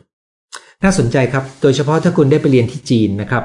[0.85, 3.45] น่าสนใจครับ โดยเฉพาะถ้าคุณได้ไปเรียนที่จีนนะครับ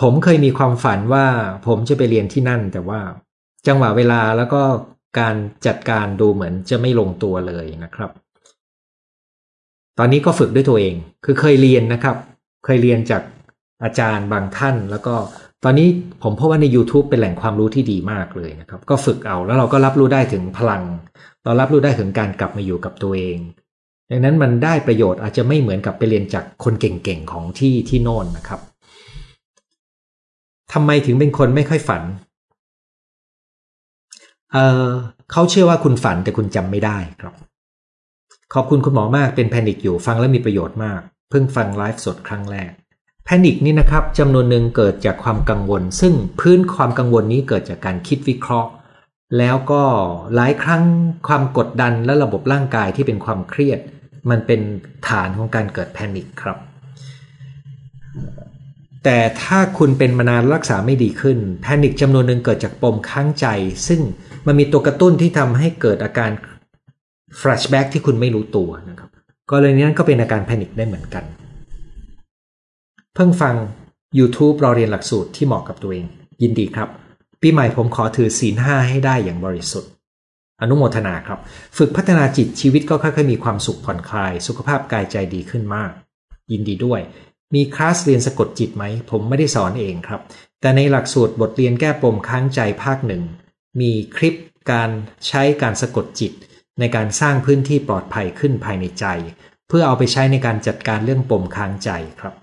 [0.00, 1.26] ผมเคยมีความฝันว่า
[1.66, 3.00] ผมจะไปเรียนที่นั่น แต่ว่า
[3.66, 4.62] จังหวะเวลาแล้วก็
[5.18, 5.34] การ
[5.66, 8.10] จัดการดูเหมือนจะไม่ลงตัวเลยนะครับ
[9.98, 12.16] ตอนนี้ก็ฝึกด้วยตัวเอง คือเคยเรียนนะครับ
[12.64, 13.22] เคยเรียนจาก
[13.82, 15.14] อาจารย์บางท่าน แล้วก็
[15.64, 15.88] ตอนนี้
[16.22, 20.82] ผมพบว่าใน YouTube เป็นแหล่งความรู้ที่ดีมากเลยนะครับ ก็ฝึกเอาแล้วเราก็รับรู้ได้ถึงพลัง
[21.44, 23.38] เรารับรู้ได้ถึงการกลับมาอยู่กับตัวเอง
[24.10, 28.60] ดังนั้นมันได้ประโยชน์อาจจะไม่เหมือนกับไปเรียนจากคนเก่งๆของที่ที่โน่นนะครับ
[30.72, 32.02] ทำไมถึงเป็นคนไม่ค่อยฝัน
[34.52, 34.88] เออ
[35.32, 37.34] เขาเชื่อว่าคุณฝันแต่คุณจำไม่ได้ครับ
[38.54, 42.70] ขอบคุณคุณหมอมากเป็นแพนิคอยู่ฟังแล้วมีประโยชน์มาก เพิ่งฟังไลฟ์สดครั้งแรก
[43.24, 48.70] แพนิคนี่นะครับจำนวนหนึ่งเกิดจากความกังวล ซึ่งพื้นความกังวลนี้เกิดจากการคิดวิเคราะห์
[49.38, 49.82] แล้วก็
[50.34, 50.82] หลายครั้ง
[51.28, 53.78] ความกดดันและระบบร่างกายที่เป็นความเครียด
[54.30, 54.60] มันเป็น
[55.08, 56.58] ฐานของการเกิดแพนิคครับ
[59.04, 63.46] แต่ถ้าคุณเป็นมานานรักษาไม่ดีขึ้น แพนิคจำนวนหนึ่งเกิดจากปมค้างใจ
[63.88, 64.00] ซึ่ง
[64.46, 66.30] มันมีตัวกระตุ้นที่ทำให้เกิดอาการ
[67.40, 69.10] flashback ที่คุณไม่รู้ตัวนะครับ
[69.50, 71.24] กรณีนั้นก็เป็นอาการแพนิคได้เหมือนกัน
[73.14, 73.54] เพิ่งฟัง
[74.18, 76.06] YouTube รอเรียนหลักสูตรที่เหมาะกับตัวเอง
[76.42, 76.88] ยินดีครับ
[77.40, 79.90] ปีใหม่ผมขอถือศีลห้าให้ได้อย่างบริสุทธิ์
[80.60, 81.38] อนุโมทนาครับ
[81.76, 85.90] ฝึกพัฒนาจิตชีวิตก็ค่อยๆมีความสุขผ่อนคลาย สุขภาพกายใจดีขึ้นมาก
[86.52, 87.00] ยินดีด้วย
[87.54, 90.20] มีคลาสเรียนสะกดจิตไหม ผมไม่ได้สอนเองครับ
[90.60, 93.22] แต่ในหลักสูตรบทเรียนแก้ปมค้างใจภาคหนึ่ง
[93.80, 94.34] มีคลิป
[94.72, 94.90] การ
[95.26, 96.32] ใช้การสะกดจิต
[96.80, 99.06] ในการสร้างพื้นที่ปลอดภัยขึ้นภายในใจ
[99.68, 102.34] เพื่อเอาไปใช้ในการจัดการเรื่องปมค้างใจครับ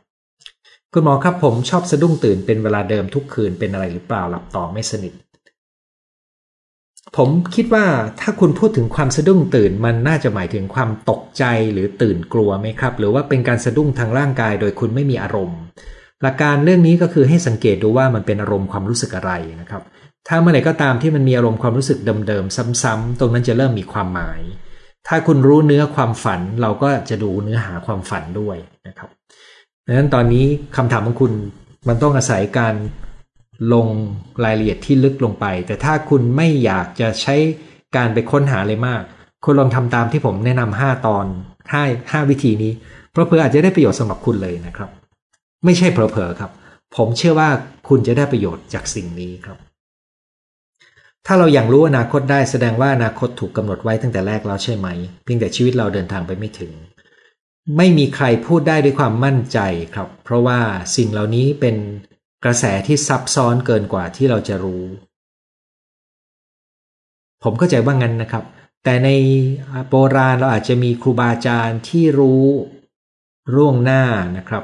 [0.94, 5.14] คุณหมอครับผมชอบสะดุ้งตื่นเป็นเวลาเดิมทุกคืนเป็นอะไรหรือเปล่าหลับต่อไม่สนิท
[7.18, 7.86] ผมคิดว่า
[8.22, 11.44] ถ้าคุณพูดถึงความสะดุ้งตื่นมันน่าจะหมายถึงความตกใจ
[11.74, 15.60] หรือตื่นกลัวไหมครับ หรือว่าเป็นการสะดุ้งทางร่างกาย โดยคุณไม่มีอารมณ์
[16.22, 19.84] หลักการเรื่องนี้ก็คือให้สังเกตดูว่ามันเป็นอารมณ์ความรู้สึกอะไรนะครับ
[20.28, 24.42] ถ้าเมื่อไหร่ก็ตามที่มันมีอารมณ์ความรู้สึกเดิมๆซ้ำๆตรงนั้นจะเริ่มมีความหมาย
[25.08, 28.58] ถ้าคุณรู้เนื้อความฝันเราก็จะดูเนื้อหาความฝันด้วย
[28.88, 29.10] นะครับ
[29.86, 31.32] ดังนั้นตอนนี้คำถามของคุณ
[31.88, 32.76] มันต้องอาศัยการ
[33.74, 33.88] ลง
[34.44, 37.36] รายละเอียดที่ลึกลงไป แต่ถ้าคุณไม่อยากจะใช้
[37.96, 39.02] การไปค้นหาเลยมาก
[39.44, 41.26] คุณลองทำตามที่ผมแนะนำห้าตอน
[41.74, 42.72] ห้ห้าวิธีนี้
[43.12, 44.90] เพราะเพื่ออาจจะได้ประโยชน์สำหรับคุณเลยนะครับ
[45.66, 46.52] ไม่ใช่เผลอๆครับ
[46.96, 47.50] ผมเชื่อว่า
[47.90, 49.58] คุณจะได้ประโยชน์จากสิ่งนี้ครับ
[51.28, 54.88] ถ้าเราอยากรู้อนาคตได้แสดงว่าอนาคตถูกกำหนดไว้ตั้งแต่แรกแล้วใช่ไหม
[55.24, 56.72] เพียงแต่ชีวิตเราเดินทางไปไม่ถึง
[57.78, 59.60] ไม่มีใครพูดได้ด้วยความมั่นใจ
[59.94, 60.60] ครับ เพราะว่า
[60.96, 61.76] สิ่งเหล่านี้เป็น
[62.44, 64.84] กระแสที่ซับซ้อนเกินกว่าที่เราจะรู้
[67.44, 68.44] ผมเข้าใจว่างั้นนะครับ
[68.84, 69.10] แต่ใน
[69.90, 72.46] โบราณเราอาจจะมีครูบาอาจารย์ที่รู้
[73.56, 74.04] ร่วงหน้า
[74.38, 74.64] นะครับ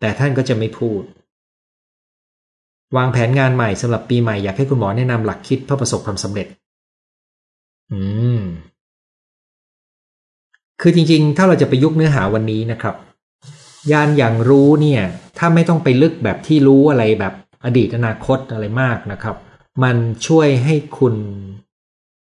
[0.00, 1.02] แต่ท่านก็จะไม่พูด
[2.96, 6.46] วางแผนงานใหม่สำหรับปีใหม่อยากให้คุณหมอแนะนำหลักคิดเพื่อประสบความสำเร็จ
[7.92, 8.00] อื
[8.38, 8.40] ม
[10.80, 12.94] คือจริง ๆ ถ้าเราจะไปยุกเนื้อหาวันนี้นะครับ
[13.92, 15.02] ยานอย่างรู้เนี่ย
[15.38, 19.36] ถ้าไม่ต้องไปลึกแบบที่รู้อะไรแบบอดีตอนาคตอะไรมากนะครับ
[19.82, 21.14] มันช่วยให้คุณ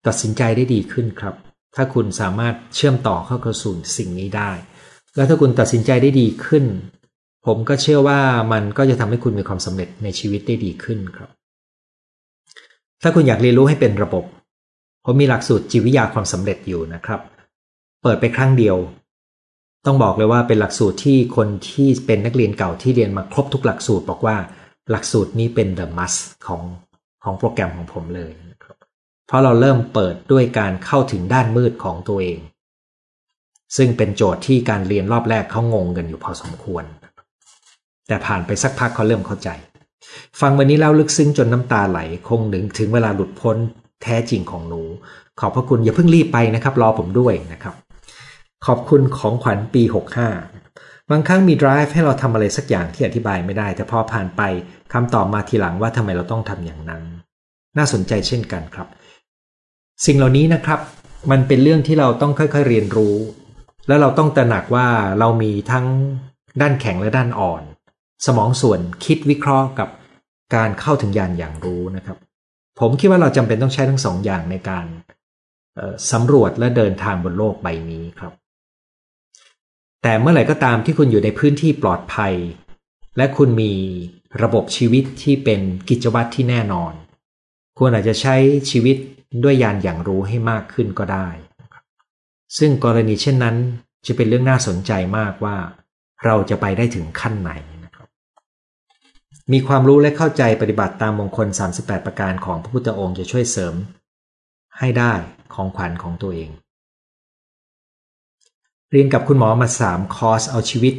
[0.07, 1.35] ตัดสินใจได้ดีขึ้นครับ
[1.77, 4.51] ถ้าคุณสามารถเชื่อมต่อเข้ากระสุนสิ่งนี้ได้
[5.17, 6.65] แล้วถ้าคุณตัดสินใจได้ดีขึ้น
[7.47, 8.21] ผมก็เชื่อว่า
[8.53, 11.31] มันก็จะทำให้คุณมีความสำเร็จในชีวิตได้ดีขึ้นครับ
[13.03, 14.25] ถ้าคุณอยากเรียนรู้ให้เป็นระบบ
[15.05, 17.21] ผมมีหลักสูตรจิตวิทยาความสำเร็จอยู่นะครับ
[18.03, 18.77] เปิดไปครั้งเดียว
[19.87, 24.37] ต้องบอกเลยว่าเป็นหลักสูตรที่คนที่เป็นนักเรียนเก่าที่เรียนมาครบทุกหลักสูตรบอกว่า
[24.91, 26.63] หลักสูตรนี้เป็น the must ของ
[27.25, 28.77] ของโปรแกรมของผมเลยนะครับ
[29.27, 32.39] เพราะเราเริ่มเปิดด้วยการเข้าถึงด้านมืดของตัวเอง
[33.77, 36.85] ซึ่งเป็นโจทย์ที่การเรียนรอบแรกเขางงกันอยู่พอสมควร
[38.09, 39.49] แต่ผ่านไปสักพักเขาเริ่มเข้าใจ
[40.41, 43.57] ฟังวันนี้เล่าลึกซึ้งจนน้ำตาไหล คงหนึ่งถึงเวลาหลุดพ้น
[44.03, 44.83] แท้จริงของหนู
[45.41, 47.75] ขอบพระคุณอย่าเพิ่งรีบไปนะครับ รอผมด้วยนะครับ
[48.67, 49.83] ขอบคุณของขวัญปี
[50.47, 54.43] 65 บางครั้งมี drive ให้เราทำอะไรสักอย่างที่อธิบายไม่ได้ แต่พอผ่านไป
[54.93, 57.03] คำตอบมาทีหลังว่าทำไมเราต้องทำอย่างนั้น
[57.79, 58.89] น่าสนใจเช่นกันครับ
[60.07, 60.81] สิ่งเหล่านี้นะครับ
[61.31, 63.17] มันเป็นเรื่องที่เราต้องค่อยๆเรียนรู้
[63.89, 64.87] แล้วเราต้องตระหนักว่า
[65.19, 65.87] เรามีทั้ง
[66.61, 67.63] ด้านแข็งและด้านอ่อน
[68.27, 69.89] สมองส่วนคิดวิเคราะห์กับ
[70.55, 72.19] การเข้าถึงยานอย่างรู้นะครับ
[72.81, 74.87] ผมคิดว่าเราจำเป็นต้องใช้ทั้งสองอย่างในการ
[76.13, 78.33] สำรวจและเดินทางบนโลกใบนี้ครับ
[80.03, 82.35] แต่เมื่อไหร่ก็ตามที่คุณอยู่ในพื้นที่ปลอดภัย
[83.17, 83.73] และคุณมี
[84.43, 86.93] ระบบชีวิตที่เป็นกิจวัตรที่แน่นอน
[87.79, 88.37] คุณอาจจะใช้
[88.71, 88.97] ชีวิต
[89.45, 91.29] ด้วยยานอย่างรู้ให้มากขึ้นก็ได้
[92.59, 93.57] ซึ่งกรณีเช่นนั้น
[94.07, 95.57] จะเป็นเรื่องน่าสนใจมากว่า
[96.25, 97.53] เราจะไปได้ถึงขั้นไหน
[99.53, 103.75] มีความรู้และเข้าใจปฏิบัติตามมงคล 38 ประการของพระพุทธองค์จะช่วยเสริม
[104.79, 105.13] ให้ได้
[105.55, 106.51] ของขวัญของตัวเอง
[108.91, 110.95] เรียนกับคุณหมอมา 3 คอร์สเอาชีวิต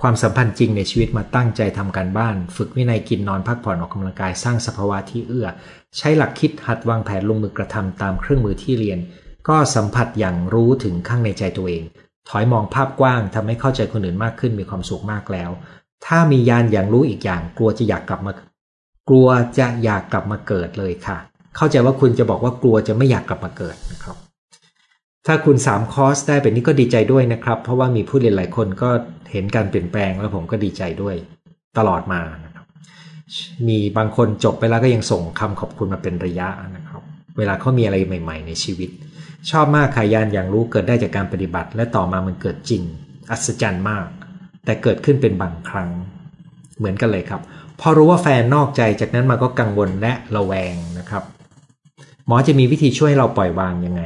[0.00, 5.46] ความสัมพันธ์จริงในชีวิตมาตั้งใจทำการบ้าน ฝึกวินัยกินนอนพักผ่อนออกกำลังกายสร้างสภาวะที่เอื้อ
[5.96, 8.98] ใช้หลักคิดหัดวางแผนลงมือกระทำตามเครื่องมือที่เรียน
[9.48, 11.82] ก็สัมผัสอย่างรู้ถึงข้างในใจตัวเอง
[12.28, 15.50] ถอยมองภาพกว้างทำให้เข้าใจคนอื่นมากขึ้นมีความสุขมากแล้ว
[16.06, 18.32] ถ้ามียานอย่างรู้อีกอย่าง กลัวจะอยากกลับมา
[19.08, 21.18] กลัวจะอยากกลับมาเกิดเลยค่ะ
[21.56, 24.16] เข้าใจว่าคุณจะบอกว่ากลัวจะไม่อยากกลับมาเกิดนะครับ
[25.26, 28.90] ถ้าคุณ3คอร์สได้แบบนี้ก็ดีใจด้วยนะครับ เพราะว่ามีผู้เรียนหลายคนก็
[29.32, 31.16] เห็นการเปลี่ยนแปลงแล้วผมก็ดีใจด้วย
[31.78, 32.66] ตลอดมานะครับ
[33.68, 37.02] มีบางคนจบไปแล้วก็ยังส่งคำขอบคุณมาเป็นระยะนะครับ
[37.38, 38.90] เวลาเขามีอะไรใหม่ ๆ ในชีวิต
[39.50, 42.82] ชอบมากขายานอย่างรู้เกิดได้จากการปฏิบัติ และต่อมามันเกิดจริง
[43.30, 44.06] อัศจรรย์มาก
[44.68, 45.90] แต่เกิดขึ้นเป็นบางครั้ง
[46.78, 47.40] เหมือนกันเลยครับ
[47.80, 51.22] พอรู้ว่าแฟนนอกใจจากนั้นมาก็กังวลและระแวงนะครับ
[52.26, 54.02] หมอจะมีวิธีช่วยเราปล่อยวางยังไง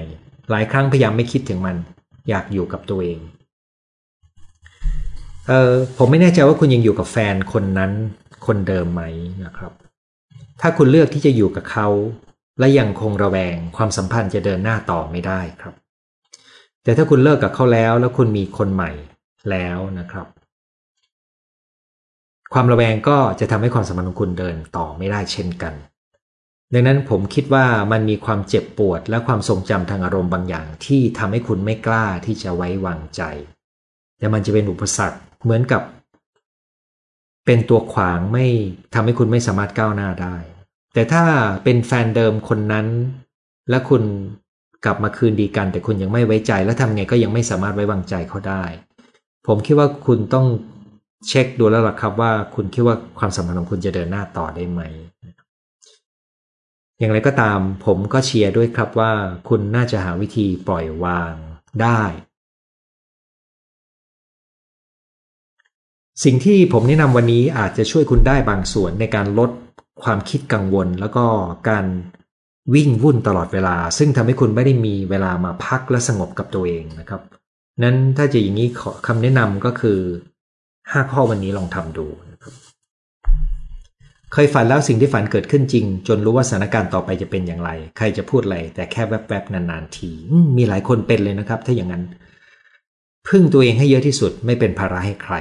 [0.51, 1.77] หลายครั้งพยายามไม่คิดถึงมัน
[2.29, 3.18] อยากอยู่กับตัวเอง
[5.48, 7.92] เออผมไม่แน่ใจว่าคุณยังอยู่กับแฟนคนนั้น
[8.46, 9.03] คนเดิมไหม
[9.44, 9.72] นะครับ
[10.61, 11.88] ถ้าคุณเลือกที่จะอยู่กับเขา
[12.59, 15.75] และยังคงระแวงความสัมพันธ์จะเดินหน้าต่อไม่ได้ครับ
[16.83, 18.90] แต่ถ้าคุณเลิกกับเขาแล้วแล้วคุณมีคนใหม่
[19.51, 20.27] แล้วนะครับ
[22.53, 25.75] ความระแวงก็จะทำให้ความสัมพันธ์ของคุณเดินต่อไม่ได้เช่นกัน
[26.73, 33.23] ดังนั้นผมคิดว่ามันมีความเจ็บปวดและความทรงจำทางอารมณ์บางอย่างที่ทำให้คุณไม่กล้าที่จะไว้วางใจ
[34.19, 35.83] แต่มันจะเป็นอุปสรรคเหมือนกับ
[37.47, 38.47] เป็นตัวขวางไม่
[38.95, 40.37] ทำให้คุณไม่สามารถก้าวหน้าได้
[40.95, 41.25] แต่ถ้า
[41.65, 42.87] เป็นแฟนเดิมคนนั้น
[43.71, 44.03] และคุณ
[44.85, 48.65] กลับมาคืนดีกัน แต่คุณยังไม่ไว้ใจ และทำไงก็ยังไม่สามารถไว้วางใจเขาได้
[49.47, 50.47] ผมคิดว่าคุณต้อง
[51.29, 54.81] เช็คดูแล้วล่ะครับว่าคุณคิดว่าความสัมพันธ์ของคุณจะเดินหน้าต่อได้ไหม
[56.99, 59.13] อย่างไรก็ตามผมก็เชียร์ด้วยครับว่า
[59.49, 61.35] คุณน่าจะหาวิธีปล่อยวาง
[61.83, 62.03] ได้
[66.25, 69.51] สิ่งที่ผมแนะนำวันนี้อาจจะช่วยคุณได้บางส่วนในการลด
[70.03, 71.25] ความคิดกังวล แล้วก็
[71.69, 71.87] การ
[72.75, 77.23] วิ่งวุ่นตลอดเวลา ซึ่งทำให้คุณไม่ได้มีเวลามาพักและสงบกับตัวเองนะครับ
[77.83, 78.69] นั้นถ้าจะอย่างนี้
[79.07, 79.99] คำแนะนำก็คือ
[80.90, 82.55] ห้าข้อวันนี้ลองทำดูนะครับ
[84.33, 90.11] เคยฝันแล้วสิ่งที่ฝันเกิดขึ้นจริง จนรู้ว่าสถานการณ์ต่อไปจะเป็นอย่างไร ใครจะพูดอะไร แต่แค่แวบๆนานๆที
[90.57, 92.03] มีหลายคนเป็นเลยนะครับ ถ้าอย่างนั้น
[93.29, 95.35] พึ่งตัวเองให้เยอะที่สุดไม่เป็นภาระให้ใคร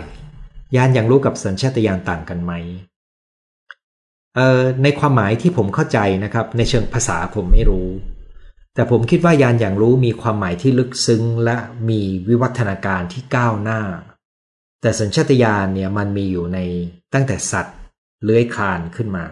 [0.76, 2.54] ยานอย่างรู้กับสัญชาตญาณต่างกันไหม
[4.36, 7.88] เอ่อในความหมายที่ผมเข้าใจนะครับ ในเชิงภาษาผมไม่รู้
[8.76, 11.58] แต่ผมคิดว่ายานอย่างรู้มีความหมายที่ลึกซึ้ง และ
[11.90, 13.82] มีวิวัฒนาการที่ก้าวหน้า
[14.82, 16.60] แต่สัญชาตญาณเนี่ยมันมีอยู่ใน
[17.14, 17.78] ตั้งแต่สัตว์
[18.24, 19.26] เลื้อยคลานขึ้นมา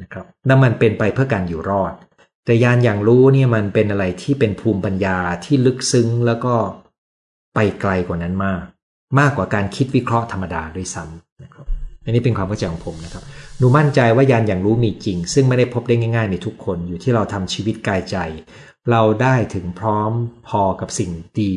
[0.00, 1.92] นะครับนั่นมันเป็นไปเพื่อการอยู่รอด
[2.44, 6.54] แต่ยานอย่างรู้เนี่ยมันเป็นอะไรที่เป็นภูมิปัญญาที่ลึกซึ้งแล้วก็
[7.54, 8.62] ไปไกลกว่านั้นมาก
[9.18, 11.66] มากกว่าการคิดวิเคราะห์ธรรมดาด้วยซ้ำนะครับ
[12.04, 13.22] อันนี้เป็นความเข้าใจของผมนะครับ
[13.58, 18.16] หนูมั่นใจว่ายานอย่างรู้มีจริง ซึ่งไม่ได้พบได้ง่ายๆในทุกคนอยู่ที่เราทำชีวิตกายใจ
[18.90, 20.12] เราได้ถึงพร้อม
[20.48, 21.10] พอกับสิ่ง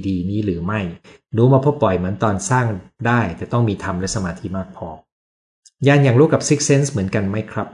[0.07, 0.81] ดีๆ นี้หรือไม่
[1.33, 2.65] หนูมาพบปล่อยเหมือนตอนสร้าง
[3.07, 4.87] ได้ แต่ต้องมีธรรมและสมาธิมากพอ
[5.87, 7.67] ยานอย่างรู้กับ Six Sense เหมือนกันไหมครับ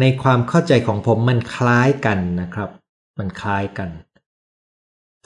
[0.00, 2.70] ในความเข้าใจของผมมันคล้ายกันนะครับ
[3.18, 3.90] มันคล้ายกัน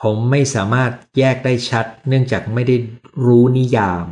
[0.02, 2.76] ผมไม่สามารถแยกได้ชัด เนื่องจากไม่ได้
[3.26, 4.06] รู้นิยาม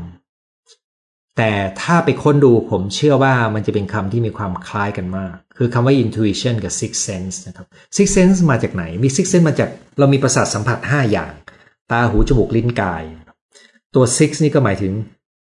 [1.37, 7.66] แต่ถ้าไปค้นดูผมเชื่อว่ามันจะเป็นคำที่มีความคล้ายกันมาก คือคำว่า intuition กับ six sense นะครับ
[7.97, 11.33] six sense มาจากไหน มี six sense มาจากเรามีประสาทสัมผัส 5 อย่าง
[11.90, 13.03] ตาหูจมูกลิ้นกาย
[13.95, 14.92] ตัว six นี่ก็หมายถึง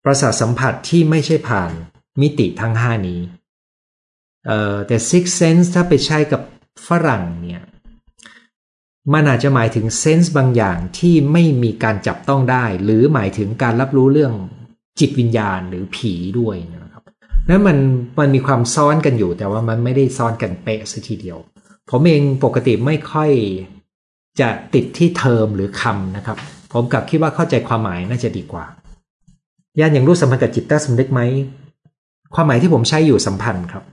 [0.06, 1.72] ประสาทสัมผัสที่ไม่ใช่ผ่าน
[2.22, 3.22] มิติทั้งห้านี้
[4.46, 6.42] เอ่อแต่ six sense ถ้าไปใช้กับ
[6.88, 7.62] ฝรั่งเนี่ย
[9.14, 14.34] มันอาจจะหมายถึงเซนส์บางอย่างที่ไม่มีการจับต้องได้ หรือหมายถึงการรับรู้เรื่อง
[15.00, 16.79] จิตวิญญาณหรือผีด้วยนะ
[17.50, 17.78] นั้นมัน
[18.20, 21.38] มันมีความซ้อนกันอยู่ แต่ว่ามันไม่ได้ซ้อนกันเป๊ะสัทีเดียว
[21.90, 23.32] ผมเองปกติไม่ค่อย
[24.40, 26.38] จะติดที่เทอมหรือคำนะครับ
[26.74, 28.66] ผมกลับคิดว่าเข้าใจความหมายน่าจะดีกว่า
[29.80, 31.22] ญาณอย่างรู้สัมพันธ์กับจิตใต้สำนึกไหม
[32.36, 33.84] ความหมายที่ผมใช้อยู่สัมพันธ์ครับ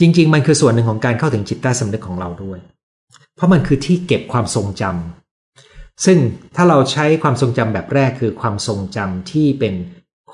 [0.00, 2.58] จริง ๆ มันคือส่วนหนึ่งของการเข้าถึงจิตใต้สำนึกของเราด้วย
[3.34, 6.18] เพราะมันคือที่เก็บความทรงจำซึ่ง
[6.56, 9.74] ถ้าเราใช้ความทรงจำแบบแรกคือความทรงจำที่เป็น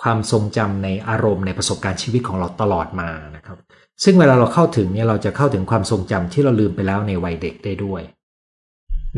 [0.00, 3.58] ความทรงจำในอารมณ์ในประสบการณ์ชีวิตของเราตลอดมานะครับ
[4.04, 8.02] ซึ่งเวลาเราเข้าถึงเนี่ยเราจะเข้าถึงความทรงจำที่เราลืมไปแล้วในวัยเด็กได้ด้วย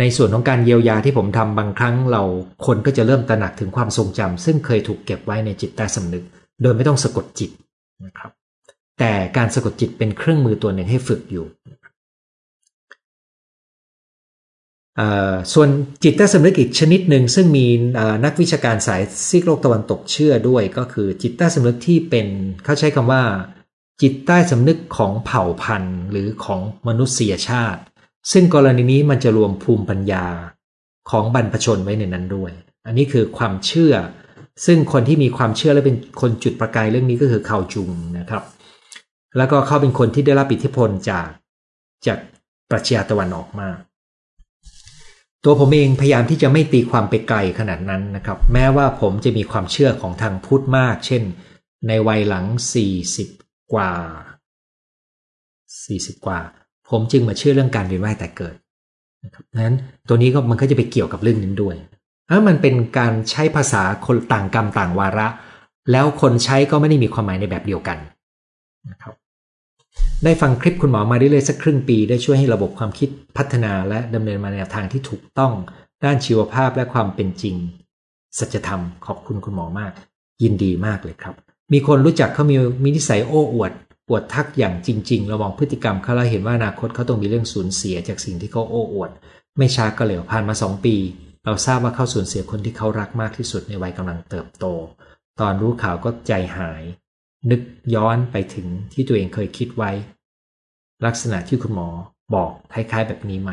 [0.01, 2.23] ในส่วนของการเยียวยาที่ผมทำบางครั้งเรา
[2.67, 6.25] คนก็จะเริ่มตระหนักถึงความทรงจำซึ่งเคยถูกเก็บไว้ในจิตใต้สำนึก
[6.62, 7.51] โดยไม่ต้องสะกดจิต
[8.07, 8.31] นะครับ
[8.99, 11.47] แต่การสะกดจิตเป็นเครื่องมือตัวหนึ่งให้ฝึกอยู่
[15.55, 15.69] ส่วน
[16.05, 17.67] จิตใต้สำนึกอีกชนิดหนึ่งซึ่งมี
[18.25, 22.27] นักวิชาการสายซีกโลกตะวันตกเชื่อด้วย ก็คือจิตใต้สำนึกที่เป็น
[22.65, 23.23] เขาใช้คำว่า
[24.03, 27.81] จิตใต้สำนึกของเผ่าพันธุ์ หรือของมนุษยชาติ
[28.33, 30.27] ซึ่งกรณีนี้มันจะรวมภูมิปัญญา
[31.11, 32.53] ของบรรพชนไว้ในนั้นด้วย
[32.87, 33.95] อันนี้คือความเชื่อ
[34.67, 38.43] ซึ่งคนที่มีความเชื่อและเป็นคนจุดประกายเรื่องนี้ก็คือเขาจุงนะครับ
[39.37, 41.29] แล้วก็เขาเป็นคนที่ได้รับอิทธิพลจาก
[42.07, 42.19] จาก
[42.71, 43.69] ปรัชญาตะวันออกมา
[45.49, 51.23] ตัวผมเองพยายามที่จะไม่ตีความไปไกลขนาดนั้นนะครับ แม้ว่าผมจะมีความเชื่อของทางพุทธมาก เช่น
[51.89, 52.45] ในวัยหลัง
[53.09, 53.91] 40 กว่า
[55.69, 56.39] 40 กว่า
[56.91, 58.55] ผมจึงมาเชื่อเรื่องการเวียนว่ายแต่เกิด
[59.25, 59.77] นะครับนั้น
[60.09, 61.77] ตัวนี้ก็มันก็จะไปเกี่ยวกับเรื่องนี้ด้วย
[62.31, 65.29] ถ้ามันเป็นการใช้ภาษาคนต่างกรรมต่างวาระ
[65.93, 67.99] แล้วคนใช้ก็ไม่ได้มีความหมายในแบบเดียวกัน
[68.91, 69.15] นะครับ
[70.25, 75.53] ได้ฟังคลิปคุณหมอมาได้เลยสักครึ่งปี ได้ช่วยให้ระบบความคิดพัฒนาและดำเนินมาในทางที่ถูกต้อง
[76.05, 77.57] ด้านชีวภาพและความเป็นจริง
[78.39, 79.93] สัจธรรมขอบคุณคุณหมอมาก
[80.43, 81.35] ยินดีมากเลยครับ
[81.73, 83.73] มีคนรู้จักเขามีมีนิสัยโอ้อวด
[84.09, 89.11] ปวดทักอย่างจริงๆระวังพฤติกรรมเขาแล้วเห็นว่าอนาคตเขาต้องมีเรื่องสูญเสียจากสิ่งที่เขาโอ้อวด
[89.59, 90.97] ไม่ช้าก็เร็วผ่านมาสองปี
[91.45, 94.65] เราทราบว่าเขาสูญเสียคนที่เขารักมากที่สุดในวัยกำลังเติบโต
[95.41, 96.83] ตอนรู้ข่าวก็ใจหาย
[97.51, 97.61] นึก
[97.94, 99.90] ย้อนไปถึงที่ตัวเองเคยคิดไว้
[101.07, 101.88] ลักษณะที่คุณหมอ
[102.34, 103.53] บอกคล้ายๆ แบบนี้ไหม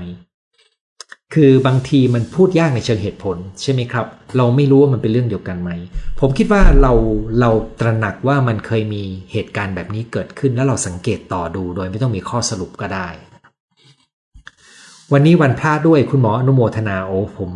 [1.34, 4.06] คือบางทีมันพูดยากในเชิงเหตุผล ใช่ไหมครับ
[4.38, 5.72] เราไม่รู้ว่ามันเป็นเรื่องเดียวกันไหม
[6.20, 6.94] ผมคิดว่าเรา
[7.40, 13.08] เราตระหนักว่ามันเคยมีเหตุการณ์แบบนี้เกิดขึ้น แล้วเราสังเกตต่อดูโดยไม่ต้องมีข้อสรุปก็ได้
[15.14, 17.52] วันนี้วันพระด้วยคุณหมออนุโมทนาโอ้ผม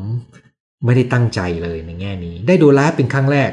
[0.86, 3.52] ไม่ได้ตั้งใจเลยในแง่นี้ ได้ดูไลฟ์เป็นครั้งแรก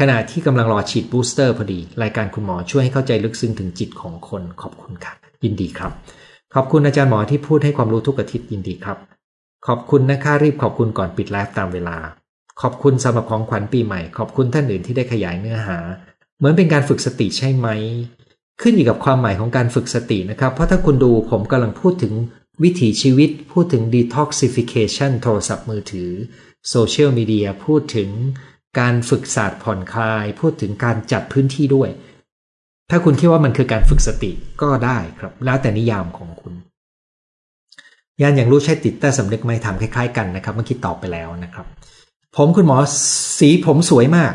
[0.00, 5.92] ขณะที่กำลังรอฉีด booster พอดี รายการคุณหมอช่วยให้เข้าใจลึกซึ้งถึงจิตของคนขอบคุณครับยินดีครับ
[6.54, 8.98] ขอบคุณอาจารย์หมอที่พูดให้ความรู้ทุกอาทิตย์ยินดีครับ
[9.66, 11.96] ขอบคุณนะคะรีบขอบคุณก่อนปิดไลฟ์ตามเวลา
[12.60, 15.78] ขอบคุณสำหรับของขวัญปีใหม่ ขอบคุณท่านอื่นที่ได้ขยายเนื้อหา
[16.38, 17.68] เหมือนเป็นการฝึกสติใช่ไหม
[18.62, 22.12] ขึ้นอยู่กับความหมายของการฝึกสตินะครับ เพราะถ้าคุณดูผมกำลังพูดถึง
[22.62, 26.10] วิถีชีวิต พูดถึง detoxification โทรศัพท์มือถือ
[26.70, 28.10] โซเชียลมีเดียพูดถึง
[28.78, 31.88] การฝึกศาสตร์ผ่อนคลาย พูดถึงการจัดพื้นที่ด้วย
[32.90, 34.30] ถ้าคุณคิดว่ามันคือการฝึกสติ
[34.62, 36.54] ก็ได้ครับ แล้วแต่นิยามของคุณ
[38.22, 41.66] ยานอย่างรู้ใช่ติดใต้สำนึกไหมทำคล้ายๆ กันนะครับ เมื่อกี้ตอบไปแล้วนะครับ
[42.36, 42.76] ผมคุณหมอ
[43.38, 44.32] สีผมสวยมาก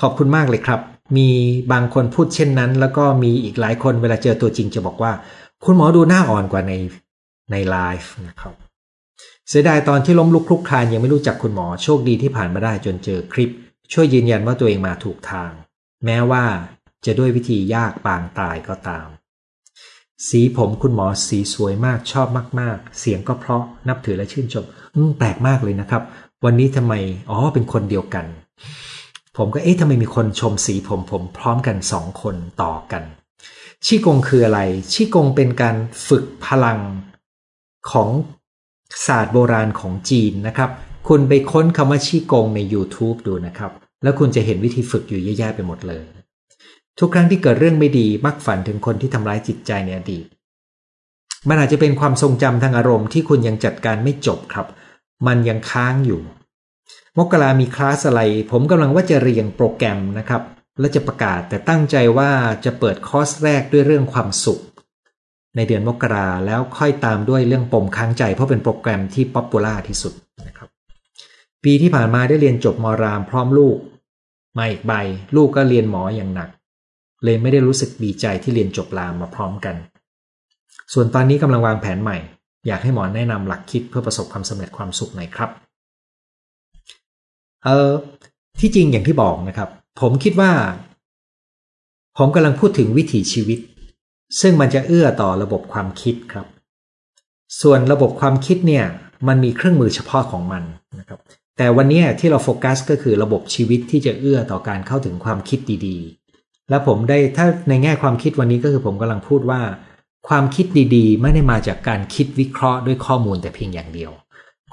[0.00, 0.80] ขอบคุณมากเลยครับ
[1.16, 1.28] มี
[1.72, 5.12] บางคนพูดเช่นนั้น แล้วก็มีอีกหลายคนเวลาเจอตัวจริงจะบอกว่า
[5.64, 6.72] คุณหมอดูหน้าอ่อนกว่าใน
[7.50, 8.54] ในไลฟ์นะครับ
[9.48, 13.52] เสียดายตอนที่ล้มลุกคลุกคลานยังไม่รู้จักคุณหมอโชคดีที่ผ่านมาได้จนเจอคลิป
[13.92, 15.50] ช่วยยืนยันว่าตัวเองมาถูกทาง
[16.04, 16.44] แม้ว่า
[17.04, 19.06] จะด้วยวิธียากปางตายก็ตาม
[20.28, 22.28] สีผมคุณหมอสีสวยมากชอบ
[22.60, 26.02] มาก ๆ เสียงก็เพราะนับถือและชื่นชมอืมแปลกมากเลยนะครับ
[26.44, 26.94] วันนี้ทำไม
[27.30, 28.26] อ๋อเป็นคนเดียวกัน
[29.36, 33.02] ผมก็เอ๊ะทำไมมีคนชมสีผมผมพร้อมกันสองคนต่อกัน
[33.86, 34.60] ชีกงคืออะไร
[34.92, 35.76] ชีกงเป็นการ
[36.08, 36.78] ฝึกพลัง
[37.90, 38.08] ของ
[39.06, 40.70] ศาสตร์โบราณของจีนนะครับ
[41.08, 43.72] คุณไปค้นคำว่าชี้กงใน YouTube ดูนะครับ
[44.02, 46.02] แล้วคุณจะเห็นวิธีฝึกอยู่เยอะแยะไปหมดเลย
[46.98, 50.26] ทุกครั้งที่เกิดเรื่องไม่ดีมักฝันถึงคนที่ทำร้ายจิตใจในอดีต
[51.48, 54.66] มันอาจจะเป็นความทรงจำทางอารมณ์ที่คุณยังจัดการไม่จบครับ
[55.26, 56.20] มันยังค้างอยู่
[57.18, 58.20] มกรามีคลาสอะไร
[58.50, 60.42] ผมกำลังว่าจะเรียงโปรแกรมนะครับ
[60.80, 62.30] และจะประกาศแต่ตั้งใจว่า
[62.64, 64.60] จะเปิดคอร์สแรกด้วยเรื่องความสุข
[65.56, 70.12] ในเดือนมกราแล้วค่อยตามด้วยเรื่องปมค้างใจ เพราะเป็นโปรแกรมที่ popular ที่สุด
[70.46, 70.68] นะครับ
[71.64, 73.76] ปีที่ผ่านมาได้เรียนจบรามพร้อมลูก
[74.58, 74.92] มาอีกใบ
[75.36, 76.48] ลูกก็เรียนหมออย่างหนัก
[77.24, 79.76] เลยไม่ได้รู้สึกดีใจที่เรียนจบรามมาพร้อมกัน
[80.92, 82.18] ส่วนตอนนี้กำลังวางแผนใหม่
[82.66, 85.50] อยากให้หมอแนะนำหลักคิดเพื่อประสบความสำเร็จความสุขหน่อยครับ
[87.64, 87.90] เออ
[88.60, 89.68] ที่จริงอย่างที่บอกนะครับ
[90.00, 90.50] ผมคิดว่า
[92.18, 93.58] ผมกำลังพูดถึงวิถีชีวิต
[94.40, 96.46] ซึ่งมันจะเอื้อต่อระบบความคิดครับ
[97.60, 98.84] ส่วนระบบความคิดเนี่ย
[99.28, 100.62] มันมีเครื่องมือเฉพาะของมัน
[100.98, 101.20] นะครับ
[101.56, 109.62] แต่วันนี้ที่เราโฟกัสก็คือระบบชีวิตที่จะเอื้อต่อการเข้าถึงความคิดดีๆ และผมได้ถ้าในแง่ความคิดวันนี้ก็คือผมกำลังพูดว่า
[110.28, 110.66] ความคิด
[110.96, 114.10] ดีๆ ไม่ได้มาจากการคิดวิเคราะห์ด้วยข้อมูลแต่เพียงอย่างเดียว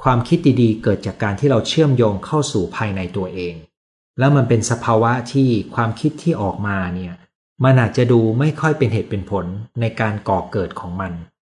[0.04, 3.56] ความคิดดีๆ เกิดจากการที่เราเชื่อมโยงเข้าสู่ภายในตัวเอง
[4.20, 7.14] แล้วมันเป็นสภาวะที่ความคิดที่ออกมาเนี่ย
[7.64, 9.46] มันอาจจะดูไม่ค่อยเป็นเหตุเป็นผล
[9.82, 11.12] ในการก่อเกิดของมัน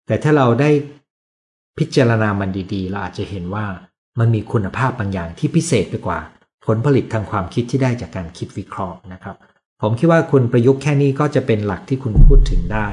[0.07, 0.69] แต่ถ้าเราได้
[1.77, 3.65] พิจารณามันดีๆ เราอาจจะเห็นว่า
[4.19, 6.19] มันมีคุณภาพบางอย่างที่พิเศษไปกว่า
[6.65, 9.35] ผลผลิตทางความคิดที่ได้จากการคิดวิเคราะห์นะครับ
[9.81, 12.87] ผมคิดว่าคุณประยุกต์แค่นี้ก็จะเป็นหลักที่คุณพูดถึงได้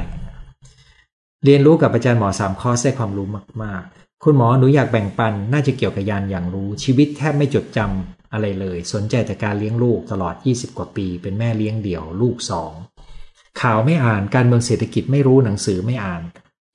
[1.44, 3.26] เรียนรู้กับอาจารย์หมอสามข้อได้ความรู้
[3.62, 12.72] มาก ๆ คุณหมอหนูอยากแบ่งปัน น่าจะเกี่ยวกับยานอย่างรู้ ชีวิตแทบไม่จดจำอะไรเลย สนใจแต่การเลี้ยงลูกตลอด 20 กว่าปี เป็นแม่เลี้ยงเดี่ยว ลูกสอง
[13.61, 16.22] ข่าวไม่อ่านการเมืองเศรษฐกิจไม่รู้หนังสือไม่อ่าน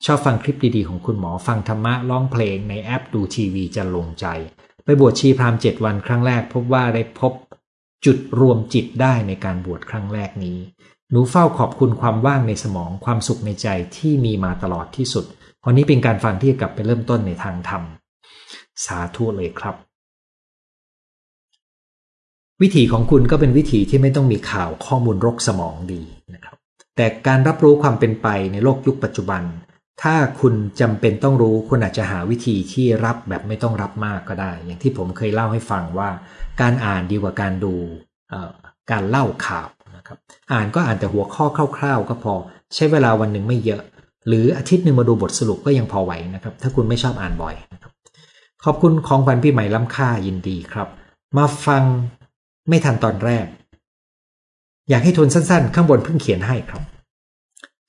[0.05, 4.25] ชอบฟังคลิปดีๆของคุณหมอฟังธรรมะร้องเพลงในแอปดูทีวีจะลงใจ
[4.83, 7.33] ไปบวชชีพรามเจ็ดวันครั้งแรก พบว่าได้พบ
[8.05, 10.57] จุดรวมจิตได้ในการบวชครั้งแรกนี้
[11.11, 13.67] หนูเฝ้าขอบคุณความว่างในสมองความสุขในใจ
[13.97, 15.25] ที่มีมาตลอดที่สุด
[15.65, 17.83] วันนี้เป็นการฟังที่กลับไปเริ่มต้นในทางธรรม
[18.85, 19.75] สาธุเลยครับ
[22.61, 26.03] วิธีของคุณก็เป็นวิธีที่ไม่ต้องมีข่าวข้อมูลรกสมองดี
[26.33, 26.56] นะครับ
[26.97, 29.43] แต่การรับรู้ความเป็นไปในโลกยุคปัจจุบัน
[30.03, 36.09] ถ้าคุณจำเป็นต้องรู้คุณอาจจะหาวิธีที่รับแบบไม่ต้องรับมากก็ได้ อย่างที่ผมเคยเล่าให้ฟังว่า
[36.61, 37.75] การอ่านดีกว่าการดู
[38.91, 39.67] การเล่าข่าว
[39.97, 40.17] นะครับ
[40.51, 41.45] อ่านก็อ่านแต่หัวข้อ
[41.77, 42.33] คร่าวๆ ก็พอ
[42.75, 43.81] ใช้เวลาวันหนึ่งไม่เยอะ
[44.27, 47.91] หรืออาทิตย์หนึ่งมาดูบทสรุปก็ยังพอไหวนะครับ ถ้าคุณไม่ชอบอ่านบ่อยนะครับ
[48.63, 50.87] ขอบคุณของขวัญปีใหม่ล้ำค่ายินดีครับ
[51.37, 51.83] มาฟัง
[52.69, 53.45] ไม่ทันตอนแรก
[54.89, 56.81] อยากให้ทวนสั้นๆ ข้างบนเพิ่งเขียนให้ครับ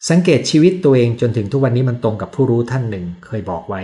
[0.09, 3.83] สังเกตชีวิตตัวเองจนถึงทุกวันนี้มันตรงกับผู้รู้ท่านหนึ่งเคยบอกไว้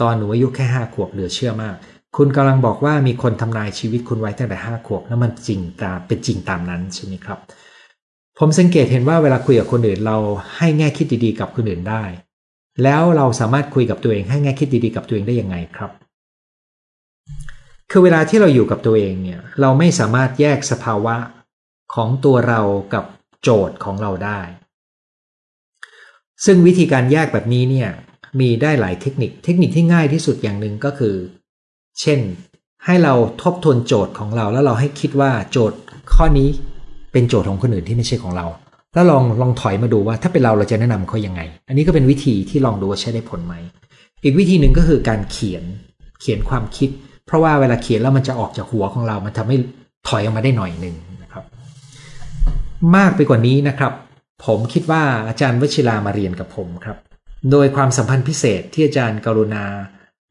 [0.00, 1.76] ตอนหนูอายุแค่ห้าขวบเหลือเชื่อมาก
[2.16, 7.38] คุณกำลังบอกว่ามีคนทำนายชีวิตคุณไว้ตั้งแต่ห้าขวบแล้วมันจริงตามเป็นจริงตามนั้นใช่ไหมครับ
[8.38, 10.16] ผมสังเกตเห็นว่าเวลาคุยกับคนอื่นเรา
[10.56, 12.04] ให้แง่คิดดีๆกับคนอื่นได้
[12.82, 15.90] แล้วเราสามารถคุยกับตัวเองให้แง่คิดดีๆกับตัวเองได้ยังไงครับ
[17.90, 21.14] คือเวลาที่เราอยู่กับตัวเองเนี่ยเราไม่สามารถแยกสภาวะ
[21.94, 22.60] ของตัวเรา
[22.94, 23.04] กับ
[23.42, 24.40] โจทย์ของเราได้
[26.44, 27.88] ซึ่งวิธีการแยกแบบนี้เนี่ย
[28.40, 31.14] มีได้หลายเทคนิค เทคนิคที่ง่ายที่สุดอย่างหนึ่งก็คือ
[32.00, 32.20] เช่น
[32.84, 35.78] ให้เราทบทวนโจทย์ของเรา แล้วเราให้คิดว่าโจทย์
[36.14, 36.48] ข้อนี้
[37.12, 38.46] เป็นโจทย์ของคนอื่นที่ไม่ใช่ของเรา
[38.94, 43.54] แล้วลองลองถอยมาดูว่าถ้าเป็นเราเราจะแนะนำเขายังไง อันนี้ก็เป็นวิธีที่ลองดูว่าใช้ได้ผลไหม
[44.22, 45.64] อีกวิธีหนึ่งก็คือการเขียน
[46.20, 46.90] เขียนความคิด
[47.26, 49.56] เพราะว่าเวลาเขียนแล้วมันจะออกจากหัวของเรา มันทำให้
[50.08, 50.96] ถอยออกมาได้หน่อยหนึ่ง
[52.96, 53.92] มากไปกว่านี้นะครับ
[54.44, 56.96] ผมคิดว่าอาจารย์วชิรามาเรียนกับผมครับ
[57.50, 59.64] โดยความสัมพันธ์พิเศษที่อาจารย์กรุณา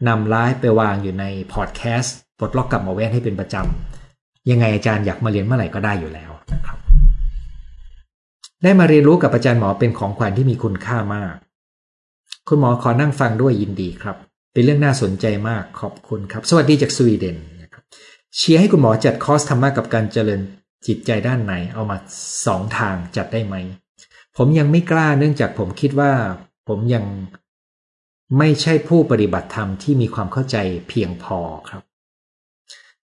[0.07, 6.77] นำไลฟ์ไปวางอยู่ในพอดแคสต์ปลดล็อกกลับมอแว่นให้เป็นประจำยังไงอาจารย์อยากมาเรียนเมื่อไหร่ก็ได้อยู่แล้วนะครับ
[8.63, 11.35] ได้มาเรียนรู้กับอาจารย์หมอเป็นของขวัญที่มีคุณค่ามาก
[12.47, 14.17] คุณหมอขอนั่งฟังด้วยยินดีครับ
[14.53, 17.83] เป็นเรื่องน่าสนใจมากขอบคุณครับ สวัสดีจากสวีเดนนะครับ
[18.35, 20.41] เชียร์ให้คุณหมอจัดคอร์สธรรมะกับการเจริญ
[20.87, 21.97] จิตใจด้านไหนเอามา
[22.45, 23.55] สองทางจัดได้ไหม
[24.37, 26.11] ผมยังไม่กล้าเนื่องจากผมคิดว่า
[26.67, 27.05] ผมยัง
[28.37, 30.57] ไม่ใช่ผู้ปฏิบัติธรรมที่มีความเข้าใจ
[30.89, 31.83] เพียงพอครับ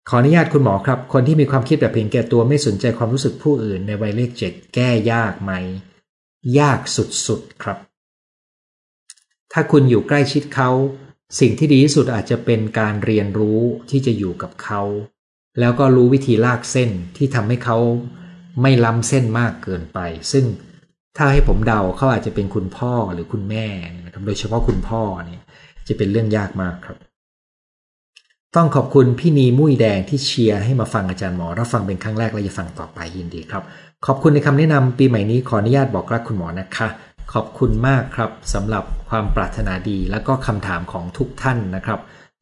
[0.09, 5.51] ขออนุญาตคุณหมอครับ คนที่มีความคิดแบบเพียงแก่ตัวไม่สนใจความรู้สึกผู้อื่นในวัยเลขเจ็ดแก้ยากไหม
[6.59, 7.77] ยากสุดๆครับ
[9.51, 10.69] ถ้าคุณอยู่ใกล้ชิดเขา
[11.39, 14.81] สิ่งที่ดีที่สุดอาจจะเป็นการเรียนรู้ที่จะอยู่กับเขา
[15.59, 17.77] แล้วก็รู้วิธีลากเส้นที่ทำให้เขา
[18.61, 19.99] ไม่ล้ำเส้นมากเกินไป
[20.31, 20.45] ซึ่ง
[21.17, 23.65] ถ้าให้ผมเดาเขาอาจจะเป็นคุณพ่อหรือคุณแม่
[24.05, 25.41] นะครับโดยเฉพาะคุณพ่อเนี่ย
[25.87, 26.97] จะเป็นเรื่องยากมากครับ
[28.55, 33.63] ต้องขอบคุณพี่นีมุ้ยแดงที่เชียร์ให้มาฟังอาจารย์หมอรับฟังเป็นครั้งแรกและจะฟังต่อไปยินดีครับ
[34.05, 36.87] ขอบคุณในคำแนะนำปีใหม่นี้ขออนุญาตบอกรักคุณหมอนะคะ
[37.33, 41.99] ขอบคุณมากครับสำหรับความปรารถนาดีและก็คำถามของทุกท่านนะครับ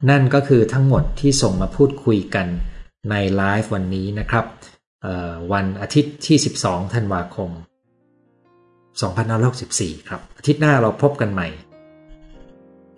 [0.10, 2.47] นั่นก็คือทั้งหมดที่ส่งมาพูดคุยกัน
[3.10, 4.45] ในไลฟ์วันนี้นะครับ
[5.54, 7.50] วันอาทิตย์ที่ 12 ธันวาคม
[9.20, 11.47] 2564 ครับ อาทิตย์หน้าเราพบกันใหม่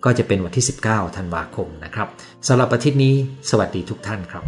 [0.04, 2.08] ก็จะเป็นวันที่ 19 ธันวาคมนะครับ
[2.46, 3.14] สำหรับอาทิตย์นี้
[3.50, 4.44] สวัสดีทุกท่านครับ